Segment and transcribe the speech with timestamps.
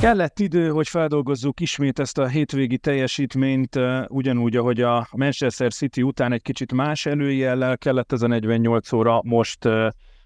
[0.00, 3.78] Kellett idő, hogy feldolgozzuk ismét ezt a hétvégi teljesítményt,
[4.08, 9.20] ugyanúgy, ahogy a Manchester City után egy kicsit más előjellel kellett ez a 48 óra,
[9.24, 9.58] most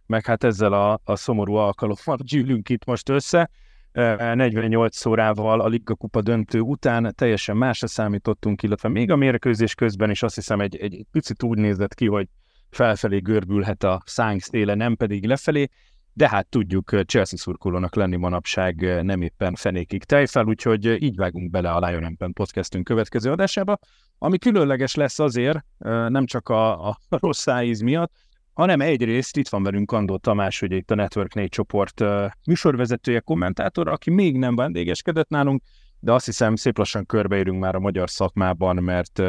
[0.06, 3.50] meg hát ezzel a, a szomorú alkalommal gyűlünk itt most össze.
[3.94, 10.10] 48 órával a Liga Kupa döntő után teljesen másra számítottunk, illetve még a mérkőzés közben
[10.10, 12.28] is azt hiszem egy, egy picit úgy nézett ki, hogy
[12.70, 15.68] felfelé görbülhet a szánk széle, nem pedig lefelé
[16.16, 21.70] de hát tudjuk Chelsea szurkolónak lenni manapság nem éppen fenékig tejfel, úgyhogy így vágunk bele
[21.70, 23.78] a Lion Ampen podcastünk következő adásába,
[24.18, 25.64] ami különleges lesz azért,
[26.08, 28.12] nem csak a, a rossz szájíz miatt,
[28.54, 32.04] hanem egyrészt itt van velünk Kandó Tamás, ugye itt a Network 4 csoport
[32.46, 35.62] műsorvezetője, kommentátor, aki még nem vendégeskedett nálunk,
[36.00, 39.22] de azt hiszem szép lassan körbeérünk már a magyar szakmában, mert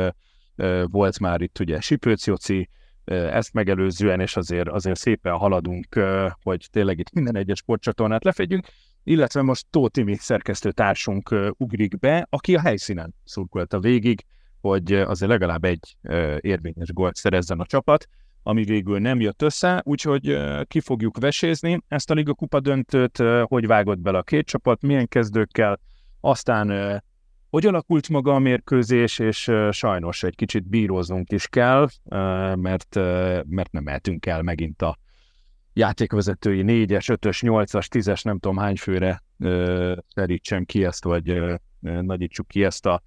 [0.84, 2.70] volt már itt ugye Sipőc Joci,
[3.06, 6.00] ezt megelőzően, és azért, azért szépen haladunk,
[6.42, 8.68] hogy tényleg itt minden egyes sportcsatornát lefedjünk,
[9.04, 14.26] illetve most Tóth Timi szerkesztő társunk ugrik be, aki a helyszínen szurkolta végig,
[14.62, 15.98] hogy azért legalább egy
[16.40, 18.08] érvényes gólt szerezzen a csapat,
[18.48, 23.68] ami végül nem jött össze, úgyhogy ki fogjuk vesézni ezt a Liga Kupa döntőt, hogy
[23.68, 25.80] vágott bele a két csapat, milyen kezdőkkel,
[26.20, 27.02] aztán
[27.50, 31.88] hogy alakult maga a mérkőzés, és sajnos egy kicsit bíróznunk is kell,
[32.56, 32.96] mert,
[33.46, 34.98] mert nem mehetünk el megint a
[35.74, 39.24] játékvezetői 4-es, 5-ös, 8-as, 10-es, nem tudom hány főre
[40.14, 41.42] terítsem ki ezt, vagy
[41.80, 43.02] nagyítsuk ki ezt a,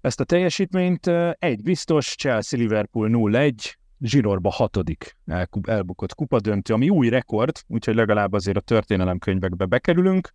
[0.00, 1.06] ezt a teljesítményt.
[1.38, 5.16] Egy biztos, Chelsea-Liverpool 0-1, Zsinórba hatodik
[5.62, 10.34] elbukott kupadöntő, ami új rekord, úgyhogy legalább azért a történelemkönyvekbe bekerülünk.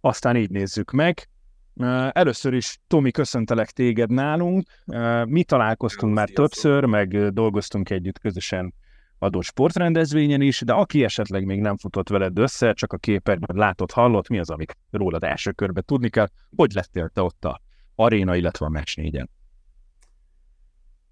[0.00, 1.28] Aztán így nézzük meg.
[2.12, 4.66] Először is, Tomi, köszöntelek téged nálunk.
[5.24, 8.74] Mi találkoztunk már többször, meg dolgoztunk együtt közösen
[9.18, 13.92] adott sportrendezvényen is, de aki esetleg még nem futott veled össze, csak a képernyőn látott,
[13.92, 17.60] hallott, mi az, amit rólad első körbe tudni kell, hogy lettél te ott a
[17.94, 19.30] aréna, illetve a meccs négyen?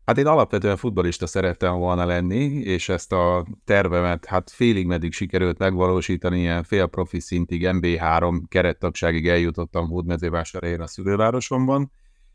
[0.06, 5.58] Hát én alapvetően futbalista szerettem volna lenni, és ezt a tervemet hát félig meddig sikerült
[5.58, 11.92] megvalósítani, ilyen félprofi szintig, MB3 kerettagságig eljutottam Hódmezővásárhelyen a szülővárosomban,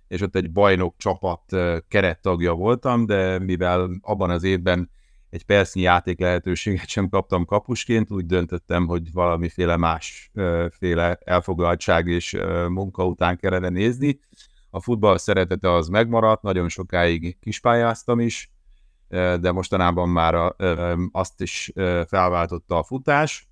[0.08, 1.44] és ott egy bajnok csapat
[1.88, 4.90] kerettagja voltam, de mivel abban az évben
[5.30, 13.06] egy percnyi játék lehetőséget sem kaptam kapusként, úgy döntöttem, hogy valamiféle másféle elfoglaltság és munka
[13.06, 14.20] után kellene nézni,
[14.74, 18.52] a futball szeretete az megmaradt, nagyon sokáig kispályáztam is,
[19.10, 20.56] de mostanában már
[21.12, 21.72] azt is
[22.08, 23.50] felváltotta a futás,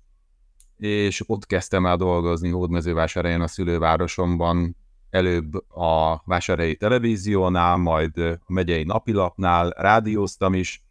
[0.76, 4.76] és ott kezdtem el dolgozni Hódmezővásárhelyen a szülővárosomban,
[5.10, 10.84] előbb a Vásárhelyi Televíziónál, majd a megyei napilapnál rádióztam is,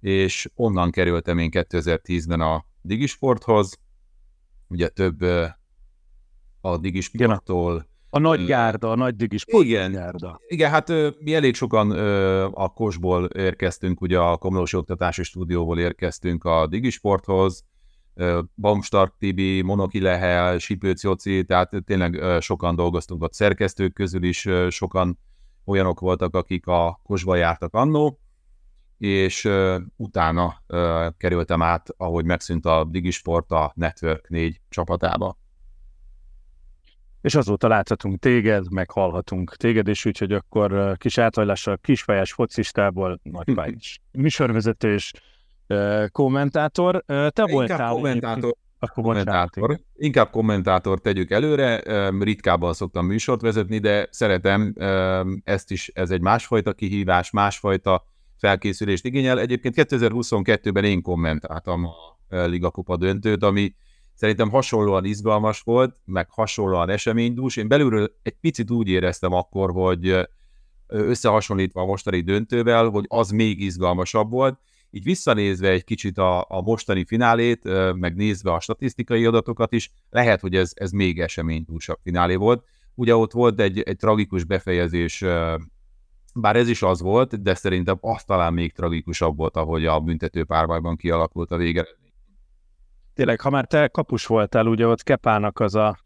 [0.00, 3.80] és onnan kerültem én 2010-ben a Digisporthoz,
[4.68, 5.20] ugye több
[6.60, 10.40] a Digisporttól a nagy gárda, a nagy digis igen, gárda.
[10.46, 11.90] Igen, hát mi elég sokan
[12.50, 17.64] a Kosból érkeztünk, ugye a Komlósi Oktatási Stúdióból érkeztünk a Digisporthoz,
[18.54, 23.32] Baumstark Tibi, Monoki Lehel, Sipőc Joci, tehát tényleg sokan dolgoztunk ott.
[23.32, 25.18] Szerkesztők közül is, sokan
[25.64, 28.20] olyanok voltak, akik a Kosba jártak annó,
[28.98, 29.48] és
[29.96, 30.62] utána
[31.16, 35.40] kerültem át, ahogy megszűnt a Digisport a Network 4 csapatába
[37.22, 44.00] és azóta láthatunk téged, meg hallhatunk téged is, úgyhogy akkor kis áthajlással kisfejes focistából nagyfájs
[44.12, 45.12] műsorvezető és
[46.08, 47.04] kommentátor.
[47.06, 48.54] Te Inkább voltál kommentátor.
[48.78, 49.80] Akkor kommentátor.
[49.94, 51.82] Inkább kommentátor tegyük előre,
[52.20, 54.74] ritkábban szoktam műsort vezetni, de szeretem
[55.44, 58.04] ezt is, ez egy másfajta kihívás, másfajta
[58.38, 59.40] felkészülést igényel.
[59.40, 63.74] Egyébként 2022-ben én kommentáltam a Liga Kupa döntőt, ami
[64.22, 67.56] Szerintem hasonlóan izgalmas volt, meg hasonlóan eseménydús.
[67.56, 70.28] Én belülről egy picit úgy éreztem akkor, hogy
[70.86, 74.58] összehasonlítva a mostani döntővel, hogy az még izgalmasabb volt.
[74.90, 80.40] Így visszanézve egy kicsit a, a mostani finálét, meg nézve a statisztikai adatokat is, lehet,
[80.40, 82.64] hogy ez, ez még eseménydúsabb finálé volt.
[82.94, 85.24] Ugye ott volt egy, egy tragikus befejezés,
[86.34, 90.44] bár ez is az volt, de szerintem az talán még tragikusabb volt, ahogy a büntető
[90.44, 91.86] párbajban kialakult a vége
[93.14, 95.98] tényleg, ha már te kapus voltál, ugye ott Kepának az a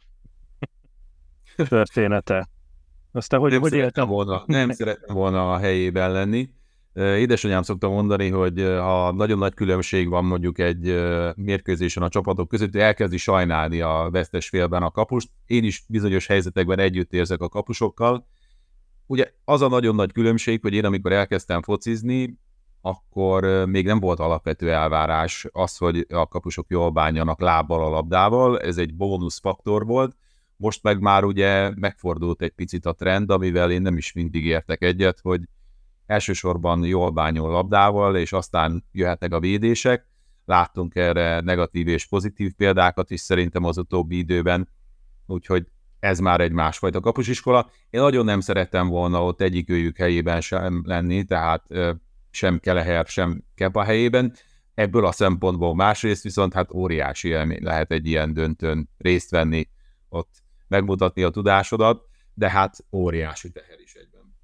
[1.68, 2.48] története.
[3.12, 6.50] Aztán hogy, nem hogy éltem volna, Nem szerettem volna a helyében lenni.
[6.94, 11.04] Édesanyám szokta mondani, hogy ha nagyon nagy különbség van mondjuk egy
[11.36, 15.28] mérkőzésen a csapatok között, elkezdi sajnálni a vesztes félben a kapust.
[15.46, 18.26] Én is bizonyos helyzetekben együtt érzek a kapusokkal,
[19.06, 22.38] ugye az a nagyon nagy különbség, hogy én amikor elkezdtem focizni,
[22.86, 28.60] akkor még nem volt alapvető elvárás az, hogy a kapusok jól bánjanak lábbal a labdával,
[28.60, 30.16] ez egy bónuszfaktor volt,
[30.56, 34.82] most meg már ugye megfordult egy picit a trend, amivel én nem is mindig értek
[34.82, 35.40] egyet, hogy
[36.06, 40.06] elsősorban jól bányol labdával, és aztán jöhetnek a védések.
[40.44, 44.68] Láttunk erre negatív és pozitív példákat is szerintem az utóbbi időben,
[45.26, 45.66] úgyhogy
[45.98, 47.70] ez már egy másfajta kapusiskola.
[47.90, 51.64] Én nagyon nem szerettem volna ott egyik őjük helyében sem lenni, tehát
[52.36, 54.32] sem Keleher, sem Kepa helyében.
[54.74, 59.68] Ebből a szempontból másrészt viszont hát óriási élmény lehet egy ilyen döntőn részt venni,
[60.08, 62.04] ott megmutatni a tudásodat,
[62.34, 64.36] de hát óriási teher is egyben.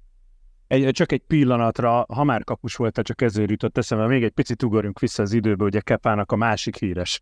[0.67, 4.63] Egy, csak egy pillanatra, ha már kapus volt, csak ezért jutott eszembe, még egy picit
[4.63, 7.21] ugorjunk vissza az időbe, ugye Kepának a másik híres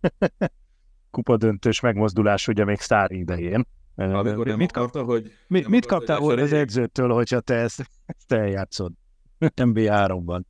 [1.11, 3.65] kupadöntős megmozdulás, ugye még Szár idején.
[3.95, 5.31] Amikor nem mit akarta, hogy...
[5.47, 8.91] Mi, mit kaptál volna az edzőtől, hogyha te ezt, ezt eljátszod?
[9.39, 10.41] MB3-ban.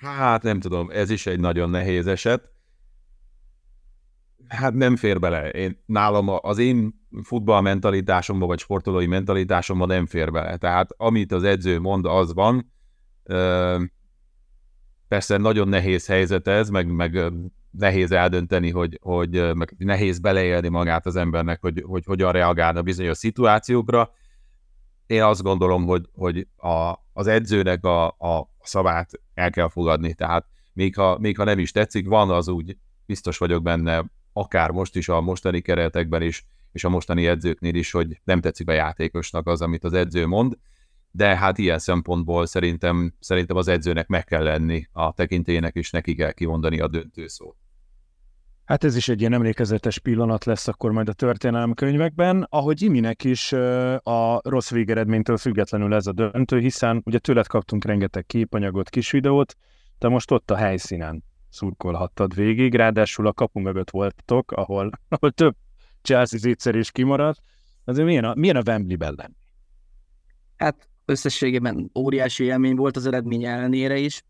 [0.00, 2.50] Hát nem tudom, ez is egy nagyon nehéz eset.
[4.48, 5.48] Hát nem fér bele.
[5.48, 10.56] Én, nálam az én futball mentalitásomba, vagy sportolói mentalitásomba nem fér bele.
[10.56, 12.72] Tehát amit az edző mond, az van.
[15.08, 17.32] Persze nagyon nehéz helyzet ez, meg, meg
[17.70, 23.18] nehéz eldönteni, hogy, hogy meg nehéz beleélni magát az embernek, hogy, hogy hogyan reagálna bizonyos
[23.18, 24.10] szituációkra.
[25.06, 30.14] Én azt gondolom, hogy, hogy a, az edzőnek a, a szavát el kell fogadni.
[30.14, 32.76] Tehát még ha, még ha nem is tetszik, van az úgy,
[33.06, 37.90] biztos vagyok benne, akár most is a mostani keretekben is, és a mostani edzőknél is,
[37.90, 40.58] hogy nem tetszik a játékosnak az, amit az edző mond,
[41.10, 46.14] de hát ilyen szempontból szerintem, szerintem az edzőnek meg kell lenni a tekintélyének, és neki
[46.14, 47.56] kell kimondani a döntőszót.
[48.68, 53.52] Hát ez is egy ilyen emlékezetes pillanat lesz akkor majd a történelemkönyvekben, ahogy Iminek is
[54.02, 59.56] a rossz végeredménytől függetlenül ez a döntő, hiszen ugye tőled kaptunk rengeteg képanyagot, kis videót,
[59.98, 65.54] de most ott a helyszínen szurkolhattad végig, ráadásul a kapu mögött voltatok, ahol, ahol több
[66.02, 67.40] Chelsea zicser is kimaradt.
[67.84, 69.36] Azért milyen a, milyen a Wembley-ben lenni?
[70.56, 74.22] Hát összességében óriási élmény volt az eredmény ellenére is.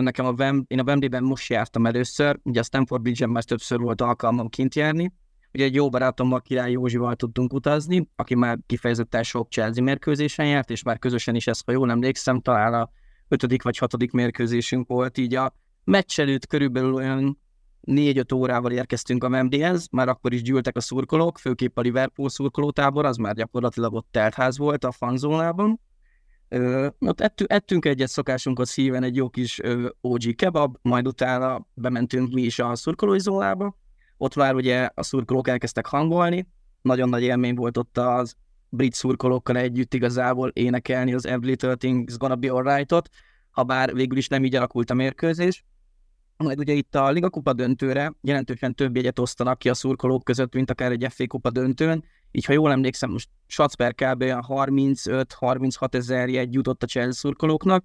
[0.00, 3.78] Nekem a Wem, én a Wembley-ben most jártam először, ugye a Stanford Bridge-en már többször
[3.78, 5.12] volt alkalmam kint járni.
[5.52, 10.70] Ugye egy jó barátommal, Király Józsival tudtunk utazni, aki már kifejezetten sok Chelsea mérkőzésen járt,
[10.70, 12.90] és már közösen is ezt, ha jól emlékszem, talán a
[13.28, 17.38] ötödik vagy hatodik mérkőzésünk volt, így a meccs előtt körülbelül olyan
[17.80, 23.04] négy-öt órával érkeztünk a Wembleyhez, már akkor is gyűltek a szurkolók, főképp a Liverpool szurkolótábor,
[23.04, 25.80] az már gyakorlatilag ott teltház volt a fanzónában.
[26.98, 32.32] Ott ettünk, ettünk egyet szokásunkhoz híven egy jó kis ö, OG kebab, majd utána bementünk
[32.32, 33.78] mi is a szurkolói zónába.
[34.16, 36.48] Ott már ugye a szurkolók elkezdtek hangolni,
[36.82, 38.36] nagyon nagy élmény volt ott az
[38.68, 43.08] brit szurkolókkal együtt igazából énekelni az Every Little Thing's Gonna Be Alright-ot,
[43.50, 45.64] ha bár végül is nem így alakult a mérkőzés.
[46.36, 50.54] Majd ugye itt a Liga Kupa döntőre jelentősen több jegyet osztanak ki a szurkolók között,
[50.54, 52.04] mint akár egy FA Kupa döntőn.
[52.30, 54.22] Így ha jól emlékszem, most Schatzper kb.
[54.22, 57.84] 35-36 ezer jegy jutott a Chelsea szurkolóknak.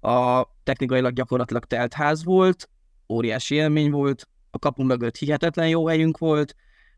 [0.00, 2.68] A technikailag gyakorlatilag telt ház volt,
[3.08, 6.54] óriási élmény volt, a kapu mögött hihetetlen jó helyünk volt,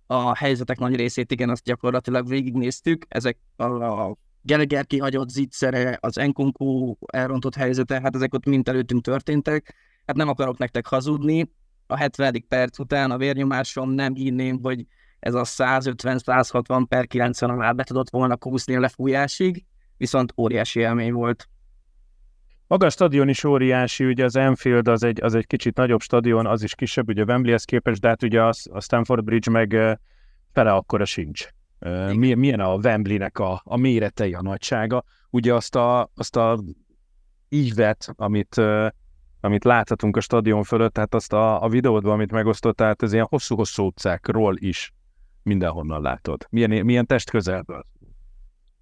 [0.06, 6.19] a helyzetek nagy részét igen, azt gyakorlatilag végignéztük, ezek a, a Gallagher kihagyott zicsere, az
[6.19, 9.74] Enkunku elrontott helyzete, hát ezek ott mind előttünk történtek,
[10.06, 11.51] hát nem akarok nektek hazudni,
[11.87, 12.44] a 70.
[12.49, 14.87] perc után a vérnyomásom nem hinném, hogy
[15.20, 19.65] ez a 150-160 per 90 alá be tudott volna kúszni a lefújásig,
[19.96, 21.49] viszont óriási élmény volt.
[22.67, 26.46] Maga a stadion is óriási, ugye az Enfield az egy, az egy kicsit nagyobb stadion,
[26.46, 29.99] az is kisebb, ugye Wembleyhez képest, de hát ugye a, a Stanford Bridge meg
[30.53, 31.49] fele akkora sincs.
[31.81, 32.39] Igen.
[32.39, 35.05] Milyen a Wembleynek a, a méretei, a nagysága.
[35.31, 36.58] Ugye azt a, azt a
[37.49, 38.61] ívet, amit
[39.44, 43.27] amit láthatunk a stadion fölött, tehát azt a, a videódban, amit megosztott, tehát ez ilyen
[43.29, 44.94] hosszú-hosszú utcákról is
[45.43, 46.46] mindenhonnan látod.
[46.51, 47.86] Milyen, milyen test közelből?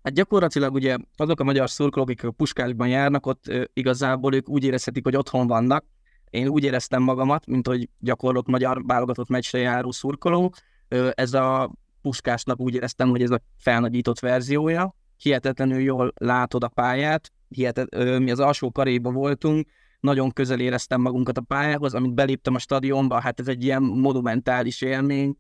[0.03, 4.49] Hát gyakorlatilag ugye azok a magyar szurkolók, akik a puskásban járnak, ott ö, igazából ők
[4.49, 5.85] úgy érezhetik, hogy otthon vannak.
[6.31, 10.53] Én úgy éreztem magamat, mint hogy gyakorlott magyar válogatott meccsre járó szurkoló.
[10.89, 14.95] Ö, ez a puskásnak úgy éreztem, hogy ez a felnagyított verziója.
[15.17, 19.69] Hihetetlenül jól látod a pályát, hihetet, ö, mi az alsó karéba voltunk,
[20.03, 24.81] nagyon közel éreztem magunkat a pályához, amit beléptem a stadionba, hát ez egy ilyen monumentális
[24.81, 25.37] élmény,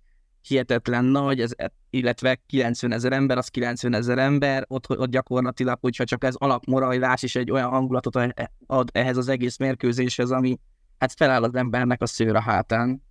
[0.49, 1.52] hihetetlen nagy, ez,
[1.90, 7.23] illetve 90 ezer ember, az 90 ezer ember, ott, ott gyakorlatilag, hogyha csak ez alapmorajlás
[7.23, 8.16] is egy olyan hangulatot
[8.66, 10.59] ad ehhez az egész mérkőzéshez, ami
[10.99, 13.02] hát feláll az embernek a szőr a hátán.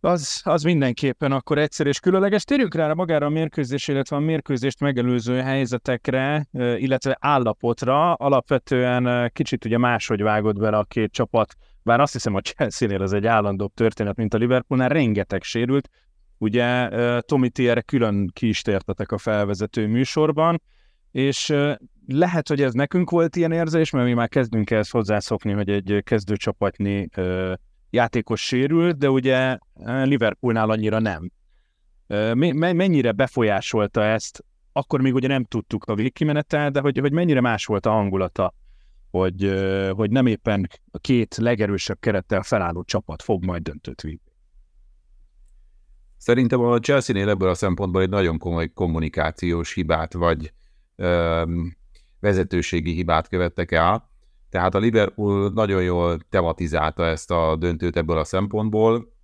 [0.00, 2.44] Az, az mindenképpen akkor egyszer és különleges.
[2.44, 8.12] Térjünk rá magára a mérkőzés, illetve a mérkőzést megelőző helyzetekre, illetve állapotra.
[8.12, 13.12] Alapvetően kicsit ugye máshogy vágott bele a két csapat, bár azt hiszem a Chelsea-nél ez
[13.12, 15.88] egy állandóbb történet, mint a Liverpoolnál, rengeteg sérült.
[16.38, 16.88] Ugye
[17.20, 20.62] Tomi, ti erre külön ki is tértetek a felvezető műsorban,
[21.10, 21.54] és
[22.06, 26.00] lehet, hogy ez nekünk volt ilyen érzés, mert mi már kezdünk ehhez hozzászokni, hogy egy
[26.04, 27.08] kezdőcsapatnyi
[27.90, 31.30] játékos sérült, de ugye Liverpoolnál annyira nem.
[32.58, 37.64] Mennyire befolyásolta ezt, akkor még ugye nem tudtuk a végkimenetel, de hogy, hogy mennyire más
[37.64, 38.54] volt a hangulata,
[39.10, 39.54] hogy,
[39.90, 44.20] hogy nem éppen a két legerősebb kerettel felálló csapat fog majd döntőt vinni.
[46.16, 50.52] Szerintem a Chelsea-nél ebből a szempontból egy nagyon komoly kommunikációs hibát, vagy
[50.96, 51.76] öm,
[52.20, 54.07] vezetőségi hibát követtek el.
[54.50, 59.16] Tehát a Liverpool nagyon jól tematizálta ezt a döntőt ebből a szempontból.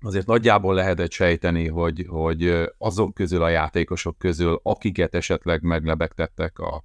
[0.00, 6.84] Azért nagyjából lehetett sejteni, hogy, hogy azok közül a játékosok közül, akiket esetleg meglebegtettek a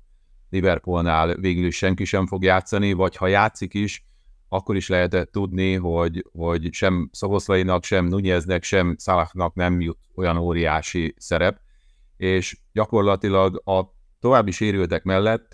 [0.49, 4.05] Liverpoolnál, végül is senki sem fog játszani, vagy ha játszik is,
[4.49, 10.37] akkor is lehetett tudni, hogy, hogy sem Szoboszlainak, sem Nuneznek, sem Szalachnak nem jut olyan
[10.37, 11.59] óriási szerep,
[12.17, 13.81] és gyakorlatilag a
[14.19, 15.53] további sérültek mellett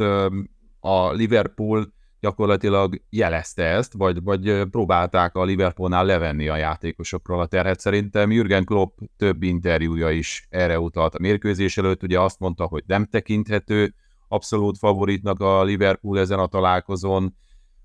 [0.80, 7.80] a Liverpool gyakorlatilag jelezte ezt, vagy, vagy próbálták a Liverpoolnál levenni a játékosokról a terhet.
[7.80, 12.84] Szerintem Jürgen Klopp több interjúja is erre utalt a mérkőzés előtt, ugye azt mondta, hogy
[12.86, 13.94] nem tekinthető
[14.28, 17.36] abszolút favoritnak a Liverpool ezen a találkozón.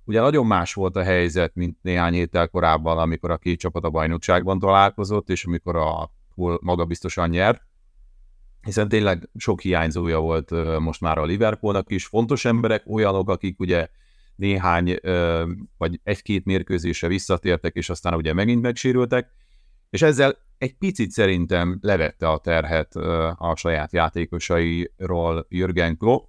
[0.04, 3.90] Ugye nagyon más volt a helyzet, mint néhány héttel korábban, amikor a két csapat a
[3.90, 6.10] bajnokságban találkozott, és amikor a
[6.60, 7.62] maga biztosan nyert
[8.66, 12.06] hiszen tényleg sok hiányzója volt most már a Liverpoolnak is.
[12.06, 13.88] Fontos emberek, olyanok, akik ugye
[14.36, 14.98] néhány
[15.76, 19.30] vagy egy-két mérkőzésre visszatértek, és aztán ugye megint megsérültek,
[19.90, 22.96] és ezzel egy picit szerintem levette a terhet
[23.36, 26.28] a saját játékosairól Jürgen Klopp,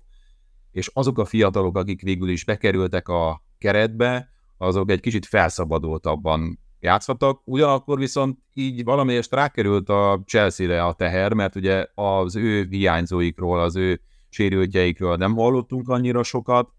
[0.71, 7.41] és azok a fiatalok, akik végül is bekerültek a keretbe, azok egy kicsit felszabadultabban játszhattak,
[7.45, 13.75] ugyanakkor viszont így valamelyest rákerült a Chelsea-re a teher, mert ugye az ő hiányzóikról, az
[13.75, 16.69] ő sérültjeikről nem hallottunk annyira sokat,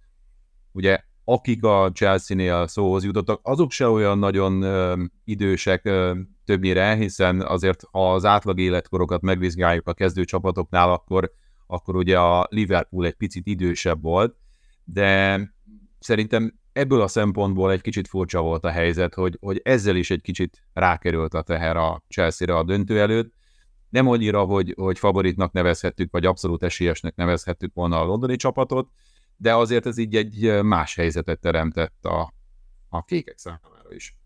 [0.72, 7.40] ugye akik a Chelsea-nél szóhoz jutottak, azok se olyan nagyon ö, idősek ö, többnyire, hiszen
[7.40, 11.32] azért ha az átlag életkorokat megvizsgáljuk a kezdő csapatoknál, akkor,
[11.66, 14.36] akkor ugye a Liverpool egy picit idősebb volt,
[14.84, 15.40] de
[15.98, 20.22] szerintem ebből a szempontból egy kicsit furcsa volt a helyzet, hogy, hogy ezzel is egy
[20.22, 23.32] kicsit rákerült a teher a Chelsea-re a döntő előtt.
[23.88, 28.88] Nem annyira, hogy, hogy favoritnak nevezhettük, vagy abszolút esélyesnek nevezhettük volna a londoni csapatot,
[29.40, 32.32] de azért ez így egy más helyzetet teremtett a,
[32.88, 34.16] a kékek számára is.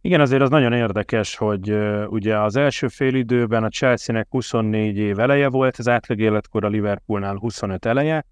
[0.00, 1.70] Igen, azért az nagyon érdekes, hogy
[2.06, 6.68] ugye az első fél időben a Chelsea-nek 24 év eleje volt, az átlag életkor a
[6.68, 8.24] Liverpoolnál 25 eleje,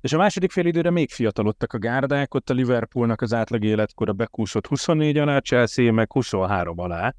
[0.00, 4.12] és a második fél időre még fiatalodtak a gárdák, ott a Liverpoolnak az átlag életkora
[4.12, 7.14] bekúszott 24 alá, Chelsea meg 23 alá,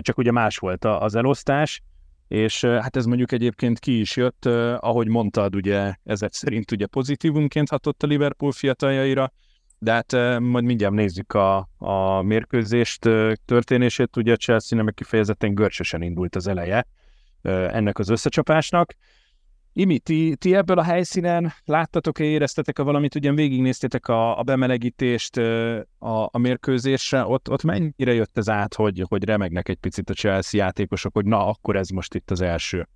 [0.00, 1.82] csak ugye más volt az elosztás,
[2.28, 4.44] és hát ez mondjuk egyébként ki is jött,
[4.78, 9.32] ahogy mondtad, ugye ezek szerint ugye pozitívunként hatott a Liverpool fiataljaira,
[9.78, 13.08] de hát majd mindjárt nézzük a, a mérkőzést
[13.44, 16.86] történését, ugye a Chelsea nem kifejezetten görcsösen indult az eleje
[17.42, 18.94] ennek az összecsapásnak,
[19.76, 25.36] Imi, ti, ti ebből a helyszínen láttatok-e, éreztetek-e valamit, ugyan végignéztétek a, a bemelegítést
[25.98, 30.14] a, a mérkőzésre, ott, ott mennyire jött ez át, hogy, hogy remegnek egy picit a
[30.14, 32.88] Chelsea játékosok, hogy na, akkor ez most itt az első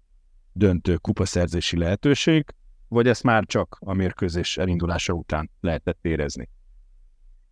[0.53, 2.45] döntő kupaszerzési lehetőség,
[2.89, 6.49] vagy ezt már csak a mérkőzés elindulása után lehetett érezni?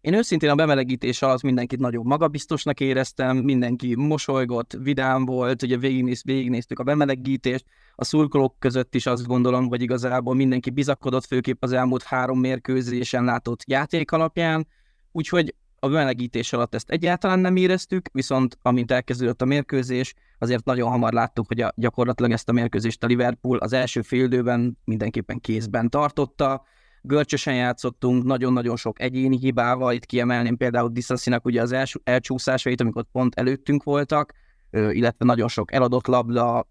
[0.07, 6.23] Én őszintén a bemelegítés alatt mindenkit nagyobb magabiztosnak éreztem, mindenki mosolygott, vidám volt, ugye végignéz,
[6.25, 11.73] végignéztük a bemelegítést, a szurkolók között is azt gondolom, hogy igazából mindenki bizakodott, főképp az
[11.73, 14.67] elmúlt három mérkőzésen látott játék alapján,
[15.13, 20.91] úgyhogy a bemelegítés alatt ezt egyáltalán nem éreztük, viszont amint elkezdődött a mérkőzés, azért nagyon
[20.91, 25.91] hamar láttuk, hogy a, gyakorlatilag ezt a mérkőzést a Liverpool az első féldőben mindenképpen kézben
[25.91, 26.65] tartotta,
[27.07, 33.05] görcsösen játszottunk, nagyon-nagyon sok egyéni hibával, itt kiemelném például Dissassinak ugye az els, elcsúszásait, amikor
[33.13, 34.33] pont előttünk voltak,
[34.71, 36.67] illetve nagyon sok eladott labda,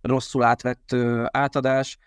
[0.00, 0.96] rosszul átvett
[1.30, 1.98] átadás,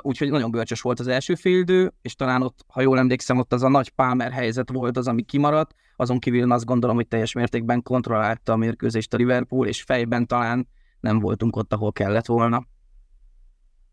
[0.00, 3.62] úgyhogy nagyon görcsös volt az első félidő, és talán ott, ha jól emlékszem, ott az
[3.62, 7.82] a nagy Palmer helyzet volt az, ami kimaradt, azon kívül azt gondolom, hogy teljes mértékben
[7.82, 10.68] kontrollálta a mérkőzést a Liverpool, és fejben talán
[11.00, 12.66] nem voltunk ott, ahol kellett volna.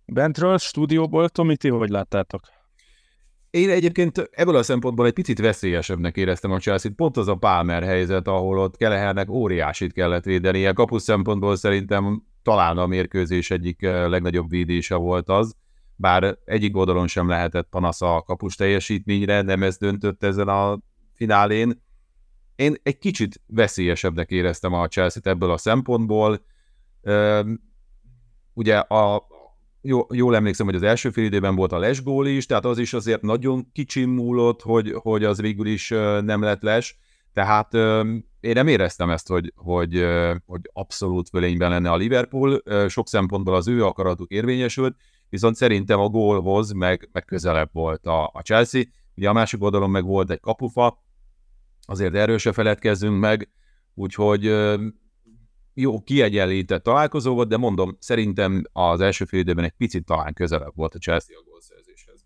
[0.06, 2.42] Bentről, stúdióból, Tomi, ti hogy láttátok?
[3.50, 7.84] Én egyébként ebből a szempontból egy picit veszélyesebbnek éreztem a Chelsea-t, pont az a Palmer
[7.84, 10.72] helyzet, ahol ott Kelehernek óriásit kellett védenie.
[10.72, 15.56] Kapus szempontból szerintem talán a mérkőzés egyik legnagyobb védése volt az,
[15.96, 20.80] bár egyik oldalon sem lehetett panasz a kapus teljesítményre, nem ez döntött ezen a
[21.16, 21.84] finálén.
[22.56, 26.46] Én egy kicsit veszélyesebbnek éreztem a Chelsea-t ebből a szempontból.
[28.54, 29.28] Ugye a,
[29.82, 32.94] jó, jól emlékszem, hogy az első fél időben volt a lesgól is, tehát az is
[32.94, 35.90] azért nagyon kicsi múlott, hogy, hogy az végül is
[36.22, 36.98] nem lett les,
[37.34, 37.74] tehát
[38.40, 40.06] én nem éreztem ezt, hogy, hogy,
[40.46, 44.96] hogy abszolút fölényben lenne a Liverpool, sok szempontból az ő akaratuk érvényesült,
[45.30, 48.84] viszont szerintem a gólhoz meg, meg közelebb volt a, a Chelsea,
[49.16, 51.04] ugye a másik oldalon meg volt egy kapufa,
[51.86, 53.50] azért erről se feledkezzünk meg,
[53.94, 54.56] úgyhogy
[55.80, 60.76] jó, kiegyenlített találkozó volt, de mondom, szerintem az első fél időben egy picit talán közelebb
[60.76, 62.26] volt a Chelsea a gólszerzéshez.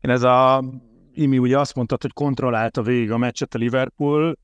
[0.00, 0.64] Én ez a
[1.12, 4.38] Imi ugye azt mondtad, hogy kontrollálta végig a meccset a Liverpool.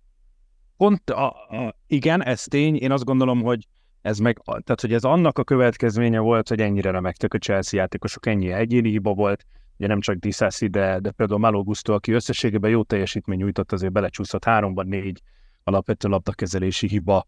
[0.77, 2.77] Pont a, a, igen, ez tény.
[2.77, 3.67] Én azt gondolom, hogy
[4.03, 8.27] ez meg, tehát hogy ez annak a következménye volt, hogy ennyire remektek a Chelsea játékosok,
[8.27, 9.45] ennyi egyéni hiba volt,
[9.77, 14.45] ugye nem csak Disasi, de, de például Malo aki összességében jó teljesítmény nyújtott, azért belecsúszott
[14.45, 15.23] háromban négy
[15.65, 17.27] alapvető labdakezelési hiba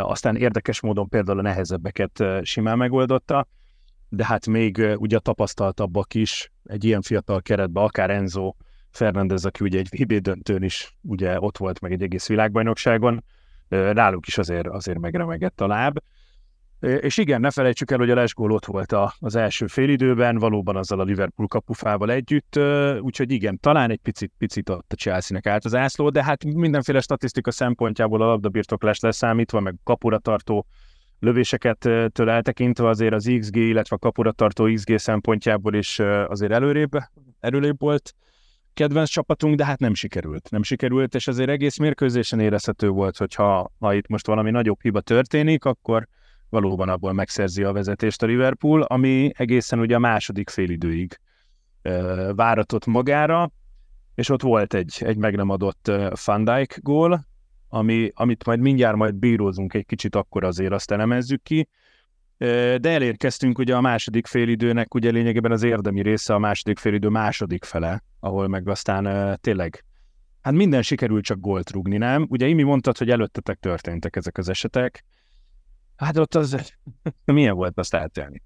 [0.00, 3.46] aztán érdekes módon például a nehezebbeket simán megoldotta,
[4.08, 8.54] de hát még ugye tapasztaltabbak is egy ilyen fiatal keretben, akár Enzo
[8.90, 13.24] Fernandez, aki ugye egy VB döntőn is ugye ott volt meg egy egész világbajnokságon,
[13.68, 15.98] náluk is azért, azért megremegett a láb.
[16.80, 21.00] És igen, ne felejtsük el, hogy a lesgól ott volt az első félidőben, valóban azzal
[21.00, 22.58] a Liverpool kapufával együtt,
[23.00, 27.00] úgyhogy igen, talán egy picit, picit ott a Chelsea-nek állt az ászló, de hát mindenféle
[27.00, 30.66] statisztika szempontjából a labdabirtoklás leszámítva, meg kapura tartó
[31.18, 31.78] lövéseket
[32.12, 36.90] től eltekintve azért az XG, illetve a kapura tartó XG szempontjából is azért előrébb,
[37.40, 38.14] előrébb volt
[38.74, 40.50] kedvenc csapatunk, de hát nem sikerült.
[40.50, 44.82] Nem sikerült, és azért egész mérkőzésen érezhető volt, hogy ha, ha itt most valami nagyobb
[44.82, 46.08] hiba történik, akkor
[46.48, 51.20] valóban abból megszerzi a vezetést a Liverpool, ami egészen ugye a második félidőig
[52.34, 53.50] váratott magára,
[54.14, 55.90] és ott volt egy, egy meg nem adott
[56.24, 57.26] Van Dijk gól,
[57.68, 61.68] ami, amit majd mindjárt majd bírózunk egy kicsit, akkor azért azt elemezzük ki.
[62.78, 67.64] De elérkeztünk ugye a második félidőnek, ugye lényegében az érdemi része a második félidő második
[67.64, 69.84] fele, ahol meg aztán tényleg
[70.40, 72.26] hát minden sikerült csak gólt rúgni, nem?
[72.30, 75.04] Ugye Imi mondtad, hogy előttetek történtek ezek az esetek,
[75.96, 76.74] Hát ott az,
[77.24, 78.42] milyen volt azt átélni?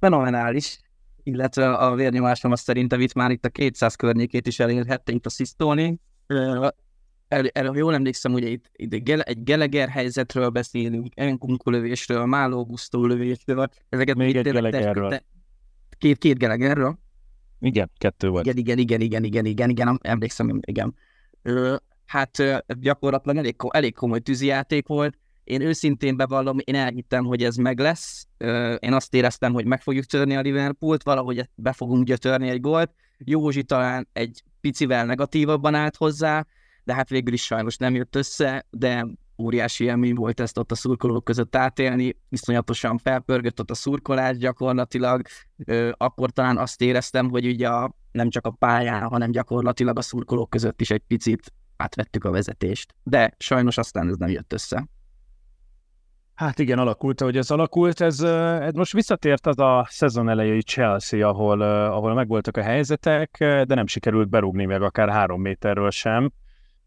[0.00, 0.80] Fenomenális,
[1.22, 5.30] illetve a vérnyomásom azt szerintem itt már itt a 200 környékét is elérhette itt a
[5.30, 6.00] szisztóni.
[7.28, 13.68] Erről jól emlékszem, ugye itt, itt egy Geleger helyzetről beszélünk, Enkunku lövésről, Máló Gusztó lövésről,
[13.88, 15.20] ezeket még egy Gelegerről.
[15.98, 16.98] Két, két Gelegerről.
[17.60, 18.46] Igen, kettő volt.
[18.46, 20.94] Igen, igen, igen, igen, igen, igen, igen, emlékszem, igen.
[22.06, 25.18] hát gyakorlatilag elég, elég komoly tűzijáték volt,
[25.50, 28.26] én őszintén bevallom, én elhittem, hogy ez meg lesz.
[28.78, 32.94] Én azt éreztem, hogy meg fogjuk törni a Liverpoolt, valahogy be fogunk gyötörni egy gólt.
[33.18, 36.46] Józsi talán egy picivel negatívabban állt hozzá,
[36.84, 39.06] de hát végül is sajnos nem jött össze, de
[39.38, 45.22] óriási élmény volt ezt ott a szurkolók között átélni, iszonyatosan felpörgött ott a szurkolás gyakorlatilag,
[45.92, 50.50] akkor talán azt éreztem, hogy ugye a, nem csak a pályán, hanem gyakorlatilag a szurkolók
[50.50, 52.94] között is egy picit átvettük a vezetést.
[53.02, 54.88] De sajnos aztán ez nem jött össze.
[56.40, 58.00] Hát igen, alakult, hogy ez alakult.
[58.00, 63.74] Ez, ez most visszatért az a szezon elejei Chelsea, ahol, ahol megvoltak a helyzetek, de
[63.74, 66.32] nem sikerült berúgni meg akár három méterről sem.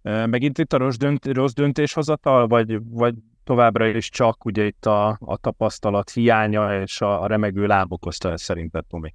[0.02, 5.18] Megint itt a rossz, dönt, rossz döntéshozatal, vagy, vagy továbbra is csak ugye itt a,
[5.20, 9.14] a tapasztalat hiánya és a, a remegő láb okozta ezt szerinted, Tomi?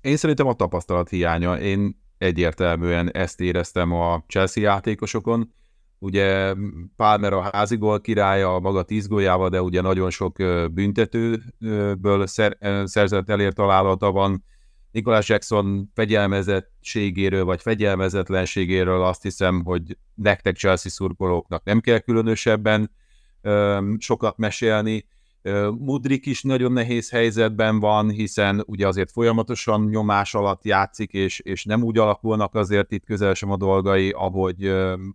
[0.00, 1.58] Én szerintem a tapasztalat hiánya.
[1.58, 5.52] Én egyértelműen ezt éreztem a Chelsea játékosokon
[6.04, 6.54] Ugye
[6.96, 10.36] Palmer a házigól királya a maga tíz góljával, de ugye nagyon sok
[10.72, 14.44] büntetőből szer, szerzett elért találata van.
[14.90, 22.90] Nikolás Jackson fegyelmezettségéről vagy fegyelmezetlenségéről azt hiszem, hogy nektek Chelsea szurkolóknak nem kell különösebben
[23.98, 25.06] sokat mesélni.
[25.78, 31.64] Mudrik is nagyon nehéz helyzetben van, hiszen ugye azért folyamatosan nyomás alatt játszik, és, és
[31.64, 34.66] nem úgy alakulnak azért itt közel sem a dolgai, ahogy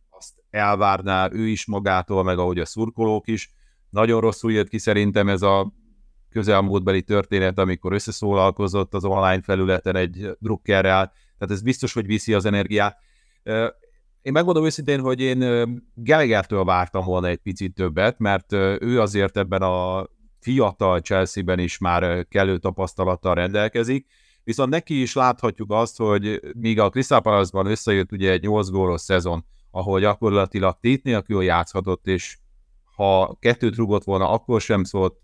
[0.09, 3.51] azt elvárná ő is magától, meg ahogy a szurkolók is.
[3.89, 5.73] Nagyon rosszul jött ki szerintem ez a
[6.29, 12.45] közelmúltbeli történet, amikor összeszólalkozott az online felületen egy drukkerrel, tehát ez biztos, hogy viszi az
[12.45, 12.97] energiát.
[14.21, 15.39] Én megmondom őszintén, hogy én
[15.95, 20.07] Gallaghertől vártam volna egy picit többet, mert ő azért ebben a
[20.39, 24.07] fiatal Chelsea-ben is már kellő tapasztalattal rendelkezik,
[24.43, 29.01] viszont neki is láthatjuk azt, hogy míg a Crystal Palace-ban összejött ugye egy 8 gólos
[29.01, 32.37] szezon, ahol gyakorlatilag tét nélkül játszhatott, és
[32.95, 35.15] ha kettőt rugott volna, akkor sem szólt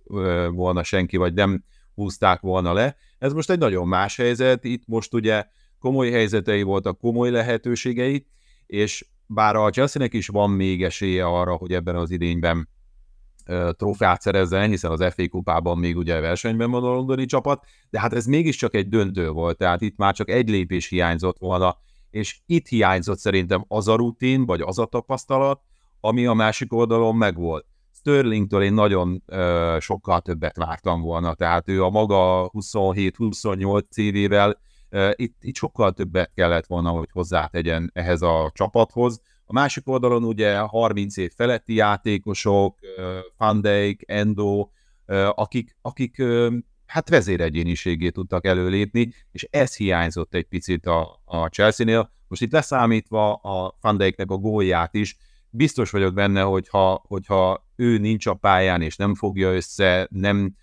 [0.51, 1.63] volna senki, vagy nem
[1.95, 2.95] húzták volna le.
[3.17, 5.45] Ez most egy nagyon más helyzet, itt most ugye
[5.79, 8.27] komoly helyzetei voltak, komoly lehetőségei,
[8.65, 12.69] és bár a Chelsea-nek is van még esélye arra, hogy ebben az idényben
[13.71, 18.13] trófeát szerezzen, hiszen az FA kupában még ugye versenyben van a londoni csapat, de hát
[18.13, 21.77] ez mégiscsak egy döntő volt, tehát itt már csak egy lépés hiányzott volna,
[22.15, 25.61] és itt hiányzott szerintem az a rutin, vagy az a tapasztalat,
[25.99, 27.65] ami a másik oldalon megvolt.
[27.91, 35.11] Sterlingtől én nagyon ö, sokkal többet vártam volna, tehát ő a maga 27-28 évével ö,
[35.15, 39.21] itt, itt sokkal többet kellett volna, hogy hozzátegyen ehhez a csapathoz.
[39.45, 42.79] A másik oldalon ugye 30 év feletti játékosok,
[43.37, 44.69] Van Dijk, Endo,
[45.29, 46.23] akik, akik
[46.85, 52.11] hát vezéregyéniségét tudtak előlépni, és ez hiányzott egy picit a, a Chelsea-nél.
[52.27, 55.17] Most itt leszámítva a Van a gólját is,
[55.49, 60.55] biztos vagyok benne, hogyha, hogyha ő nincs a pályán, és nem fogja össze, nem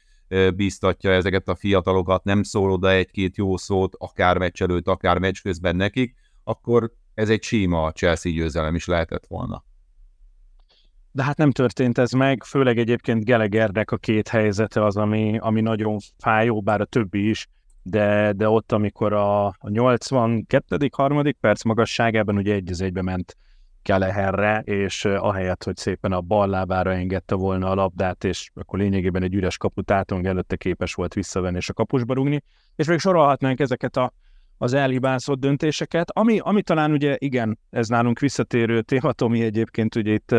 [0.55, 5.43] bíztatja ezeket a fiatalokat, nem szól oda egy-két jó szót, akár meccs előtt, akár meccs
[5.43, 9.65] közben nekik, akkor ez egy síma Chelsea győzelem is lehetett volna.
[11.13, 15.61] De hát nem történt ez meg, főleg egyébként Gelegernek a két helyzete az, ami, ami
[15.61, 17.49] nagyon fájó, bár a többi is,
[17.83, 20.89] de, de ott, amikor a, a 82.
[20.93, 23.37] harmadik perc magasságában ugye egy az egybe ment
[23.83, 29.23] Keleherre, és ahelyett, hogy szépen a bal lábára engedte volna a labdát, és akkor lényegében
[29.23, 32.43] egy üres kaput átong előtte képes volt visszavenni és a kapusba rugni,
[32.77, 34.13] és még sorolhatnánk ezeket a
[34.59, 40.13] az elhibázott döntéseket, ami, ami talán ugye igen, ez nálunk visszatérő téma, Tomi egyébként ugye
[40.13, 40.35] itt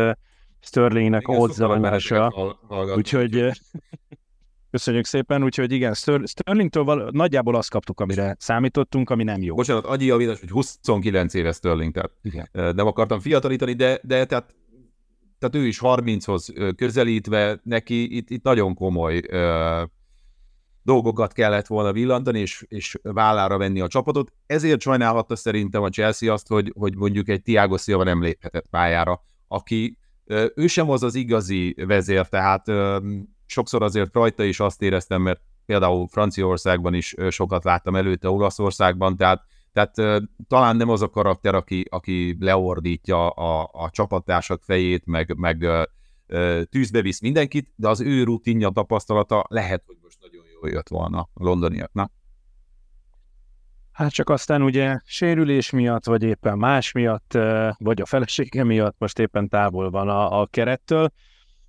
[0.64, 2.32] Sterlingnek odzalanása,
[2.96, 3.50] úgyhogy
[4.70, 9.54] köszönjük szépen, úgyhogy igen, Sterlingtől val- nagyjából azt kaptuk, amire számítottunk, ami nem jó.
[9.54, 12.48] Bocsánat, agyi javítás, hogy 29 éves Sterling, tehát igen.
[12.52, 14.54] nem akartam fiatalítani, de, de tehát,
[15.38, 19.88] tehát ő is 30-hoz közelítve, neki itt, itt nagyon komoly uh,
[20.82, 24.32] dolgokat kellett volna villantani, és, és vállára venni a csapatot.
[24.46, 29.24] Ezért sajnálhatta szerintem a Chelsea azt, hogy, hogy mondjuk egy Thiago Silva nem léphetett pályára,
[29.48, 29.98] aki
[30.54, 32.66] ő sem az az igazi vezér, tehát
[33.46, 39.42] sokszor azért rajta is azt éreztem, mert például Franciaországban is sokat láttam előtte, Olaszországban, tehát,
[39.72, 39.94] tehát
[40.48, 45.66] talán nem az a karakter, aki, aki leordítja a, a csapattársak fejét, meg, meg
[46.70, 51.44] tűzbe visz mindenkit, de az ő rutinja, tapasztalata lehet, hogy most nagyon jött volna a
[51.44, 52.12] londoniaknak.
[53.94, 57.38] Hát csak aztán ugye sérülés miatt, vagy éppen más miatt,
[57.78, 61.12] vagy a felesége miatt most éppen távol van a, a kerettől,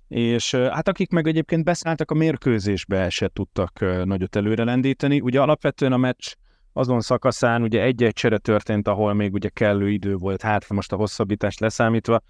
[0.08, 5.20] és hát akik meg egyébként beszálltak a mérkőzésbe, se tudtak nagyot előre lendíteni.
[5.20, 6.32] Ugye alapvetően a meccs
[6.72, 10.96] azon szakaszán ugye egy-egy csere történt, ahol még ugye kellő idő volt, hát most a
[10.96, 12.22] hosszabbítást leszámítva,